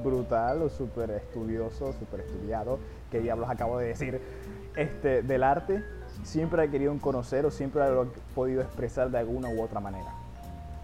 [0.03, 2.79] brutal o súper estudioso, súper estudiado,
[3.11, 4.21] que diablos acabo de decir,
[4.77, 5.83] este, del arte,
[6.23, 10.13] siempre ha querido conocer o siempre lo ha podido expresar de alguna u otra manera.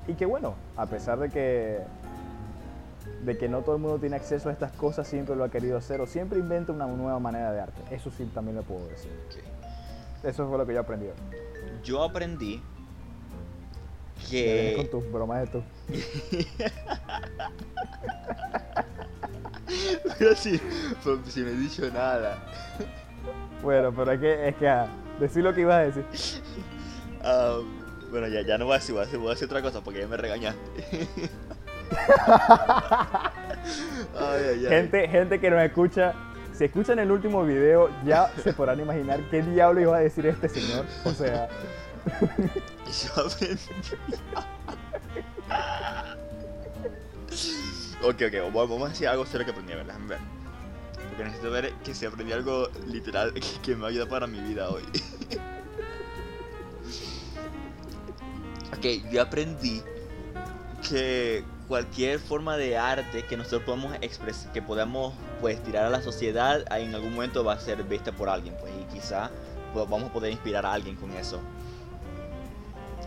[0.07, 1.79] Y que bueno, a pesar de que
[3.25, 5.77] de que no todo el mundo tiene acceso a estas cosas, siempre lo ha querido
[5.77, 7.83] hacer o siempre inventa una nueva manera de arte.
[7.95, 9.13] Eso sí también lo puedo decir.
[10.23, 11.07] Eso fue lo que yo aprendí.
[11.83, 12.63] Yo aprendí
[14.31, 14.91] vienes con que...
[14.91, 15.63] tus bromas de tu.
[20.19, 20.61] Pero si,
[21.05, 22.39] pero si no he dicho nada.
[23.63, 26.05] Bueno, pero es que, es que ah, decir lo que ibas a decir.
[27.23, 27.59] Ah,
[28.11, 29.81] bueno, ya, ya no voy a decir, voy a decir, voy a decir otra cosa
[29.83, 30.61] porque ya me regañaste.
[34.19, 34.67] ay, ay, ay.
[34.67, 36.15] Gente, gente que nos escucha
[36.53, 40.49] si escuchan el último video, ya se podrán imaginar qué diablo iba a decir este
[40.49, 40.85] señor.
[41.05, 41.49] O sea,
[42.87, 43.61] Yo aprendí.
[48.03, 50.19] Ok, ok, vamos a decir algo serio que aprendí, a ver, ver.
[51.09, 54.69] Porque necesito ver que si aprendí algo literal que, que me ayuda para mi vida
[54.71, 54.83] hoy.
[58.77, 59.83] ok, yo aprendí
[60.89, 66.03] que cualquier forma de arte que nosotros podamos expresar, que podamos pues tirar a la
[66.03, 69.31] sociedad, en algún momento va a ser vista por alguien, pues y quizá
[69.73, 71.41] vamos a poder inspirar a alguien con eso.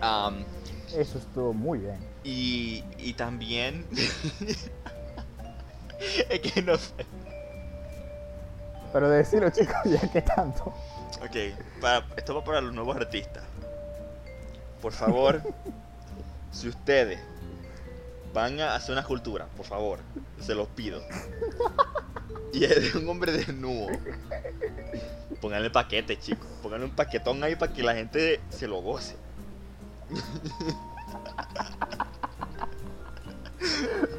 [0.02, 0.46] Am,
[0.96, 1.98] eso estuvo muy bien.
[2.24, 3.86] y, y también
[6.30, 6.94] es que no sé.
[8.92, 10.66] Pero decirlo, chicos, ya que tanto.
[11.22, 11.36] Ok,
[11.82, 13.44] para, esto va para los nuevos artistas.
[14.82, 15.42] Por favor,
[16.52, 17.20] si ustedes
[18.34, 20.00] van a hacer una escultura, por favor,
[20.40, 21.02] se los pido.
[22.52, 23.88] Y es de un hombre desnudo.
[25.42, 26.48] Pónganle paquete, chicos.
[26.62, 29.16] Pónganle un paquetón ahí para que la gente se lo goce.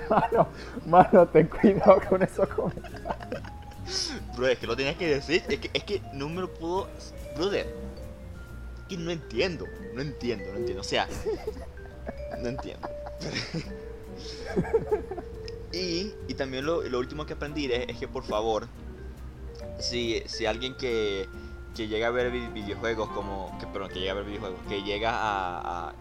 [0.09, 0.49] Mano,
[0.86, 3.03] mano, ten cuidado con eso comentarios.
[4.36, 5.42] Bro, es que lo tenías que decir.
[5.49, 6.88] Es que, es que no me lo puedo.
[7.36, 7.66] Brother.
[8.78, 9.66] Es que no entiendo.
[9.95, 10.80] No entiendo, no entiendo.
[10.80, 11.09] O sea.
[12.40, 12.88] No entiendo.
[15.72, 18.68] y, y también lo, lo último que aprendí es, es que por favor.
[19.78, 21.28] Si, si alguien que,
[21.74, 23.56] que llega a ver vi- videojuegos como.
[23.58, 24.60] Que, perdón, que llega a ver videojuegos.
[24.68, 25.88] Que llega a.
[25.88, 25.94] a-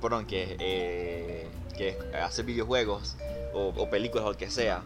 [0.00, 3.16] perdón, que, eh, que hace videojuegos
[3.52, 4.82] o, películas o lo que sea.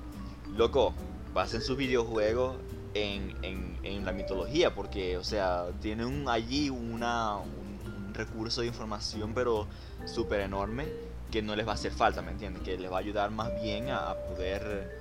[0.57, 0.93] Loco,
[1.33, 2.57] basen sus videojuegos
[2.95, 9.35] en, en, en la mitología, porque, o sea, tienen allí una, un, recurso de información,
[9.35, 9.67] pero
[10.07, 10.87] súper enorme,
[11.33, 12.63] que no les va a hacer falta, ¿me entiendes?
[12.63, 14.97] Que les va a ayudar más bien a, poder,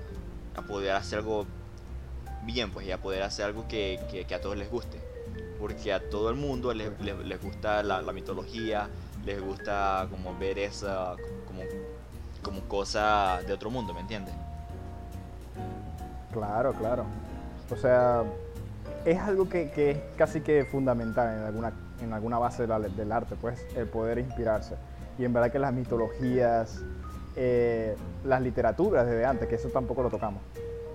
[0.56, 1.46] a poder hacer algo
[2.42, 5.00] bien, pues, y a poder hacer algo que- que a todos les guste.
[5.64, 8.90] Porque a todo el mundo les, les- gusta la, mitología,
[9.24, 11.62] les gusta como ver esa, como,
[12.42, 14.34] como cosa de otro mundo, ¿me entiendes?
[16.30, 17.06] Claro, claro.
[17.70, 18.24] O sea,
[19.06, 23.34] es algo que, que es casi que fundamental en alguna, en alguna base del arte,
[23.34, 24.76] pues, el poder inspirarse.
[25.16, 26.82] Y en verdad que las mitologías,
[27.36, 30.42] eh, las literaturas desde antes, que eso tampoco lo tocamos,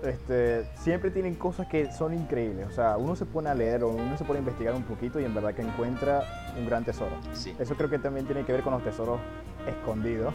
[0.02, 2.66] este, siempre tienen cosas que son increíbles.
[2.68, 5.20] O sea, uno se pone a leer o uno se pone a investigar un poquito
[5.20, 6.24] y en verdad que encuentra
[6.58, 7.16] un gran tesoro.
[7.32, 7.54] Sí.
[7.58, 9.20] Eso creo que también tiene que ver con los tesoros
[9.66, 10.32] escondidos,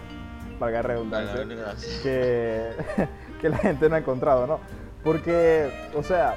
[0.60, 1.46] valga la redundancia
[2.04, 2.72] que,
[3.42, 4.60] que la gente no ha encontrado, ¿no?
[5.04, 6.36] Porque, o sea,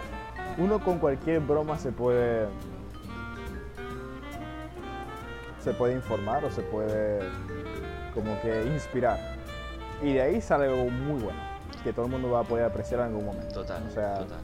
[0.59, 2.47] uno con cualquier broma se puede.
[5.62, 7.20] se puede informar o se puede
[8.14, 9.18] como que inspirar.
[10.03, 11.39] Y de ahí sale algo muy bueno,
[11.83, 13.55] que todo el mundo va a poder apreciar en algún momento.
[13.55, 14.39] Total, O sea, total.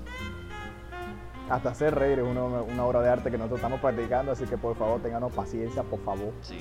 [1.50, 4.56] Hasta hacer reír es una, una obra de arte que nosotros estamos practicando, así que
[4.56, 6.32] por favor, ténganos paciencia, por favor.
[6.42, 6.58] Sí.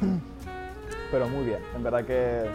[1.10, 2.46] Pero muy bien, en verdad que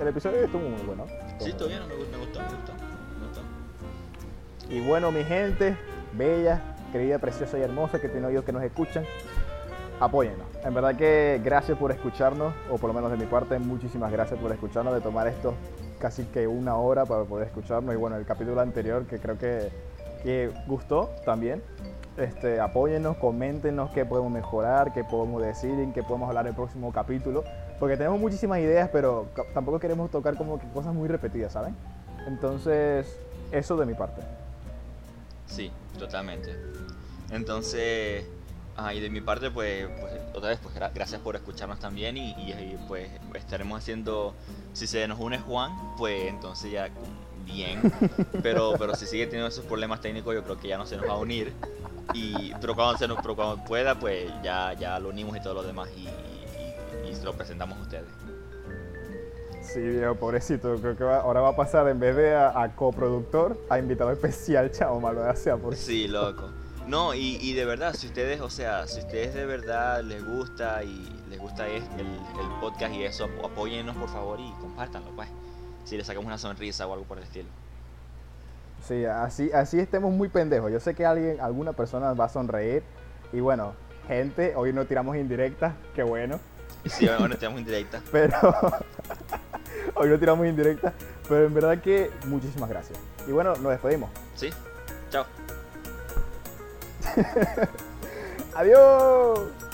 [0.00, 1.04] el episodio estuvo muy bueno.
[1.04, 2.72] Estuvo Sí, todo bien, me gustó, me gustó, me gustó.
[3.20, 3.40] Me gustó.
[4.74, 5.76] Y bueno, mi gente,
[6.16, 6.60] bella,
[6.92, 9.04] querida, preciosa y hermosa que tiene oídos que nos escuchan,
[10.00, 10.46] apóyennos.
[10.64, 14.40] En verdad que gracias por escucharnos, o por lo menos de mi parte, muchísimas gracias
[14.40, 15.54] por escucharnos, de tomar esto
[16.00, 17.94] casi que una hora para poder escucharnos.
[17.94, 19.70] Y bueno, el capítulo anterior que creo que,
[20.22, 21.62] que gustó también.
[22.16, 26.92] Este, apóyennos, coméntenos qué podemos mejorar, qué podemos decir, en qué podemos hablar el próximo
[26.92, 27.44] capítulo.
[27.78, 31.76] Porque tenemos muchísimas ideas, pero tampoco queremos tocar como que cosas muy repetidas, ¿saben?
[32.26, 33.18] Entonces,
[33.52, 34.22] eso de mi parte.
[35.46, 36.54] Sí, totalmente.
[37.30, 38.26] Entonces,
[38.76, 42.16] ajá, y de mi parte, pues, pues otra vez, pues gra- gracias por escucharnos también
[42.16, 44.34] y, y- y, pues estaremos haciendo,
[44.72, 46.88] si se nos une Juan, pues entonces ya
[47.44, 47.80] bien,
[48.42, 51.06] pero, pero si sigue teniendo esos problemas técnicos, yo creo que ya no se nos
[51.06, 51.52] va a unir.
[52.14, 55.54] Y, pero, cuando se nos, pero cuando pueda, pues ya, ya lo unimos y todo
[55.54, 58.04] lo demás y, y- y se lo presentamos a ustedes.
[59.62, 60.74] Sí, viejo, pobrecito.
[60.80, 64.10] Creo que va- ahora va a pasar en vez de a, a coproductor a invitado
[64.10, 66.50] especial, chavo, malo sea por Sí, loco.
[66.90, 70.82] No, y, y de verdad, si ustedes, o sea, si ustedes de verdad les gusta
[70.82, 75.28] y les gusta el, el podcast y eso, ap- apóyennos por favor y compártanlo, pues.
[75.84, 77.48] Si les sacamos una sonrisa o algo por el estilo.
[78.86, 80.72] Sí, así, así estemos muy pendejos.
[80.72, 82.82] Yo sé que alguien, alguna persona va a sonreír.
[83.32, 83.74] Y bueno,
[84.08, 86.40] gente, hoy no tiramos indirectas, qué bueno.
[86.86, 88.00] Sí, bueno, estamos indirecta.
[88.10, 88.36] Pero
[89.94, 90.92] hoy no tiramos indirectas.
[91.28, 92.98] Pero en verdad que muchísimas gracias.
[93.28, 94.10] Y bueno, nos despedimos.
[94.34, 94.50] ¿Sí?
[95.10, 95.24] Chao.
[98.54, 99.69] Adiós.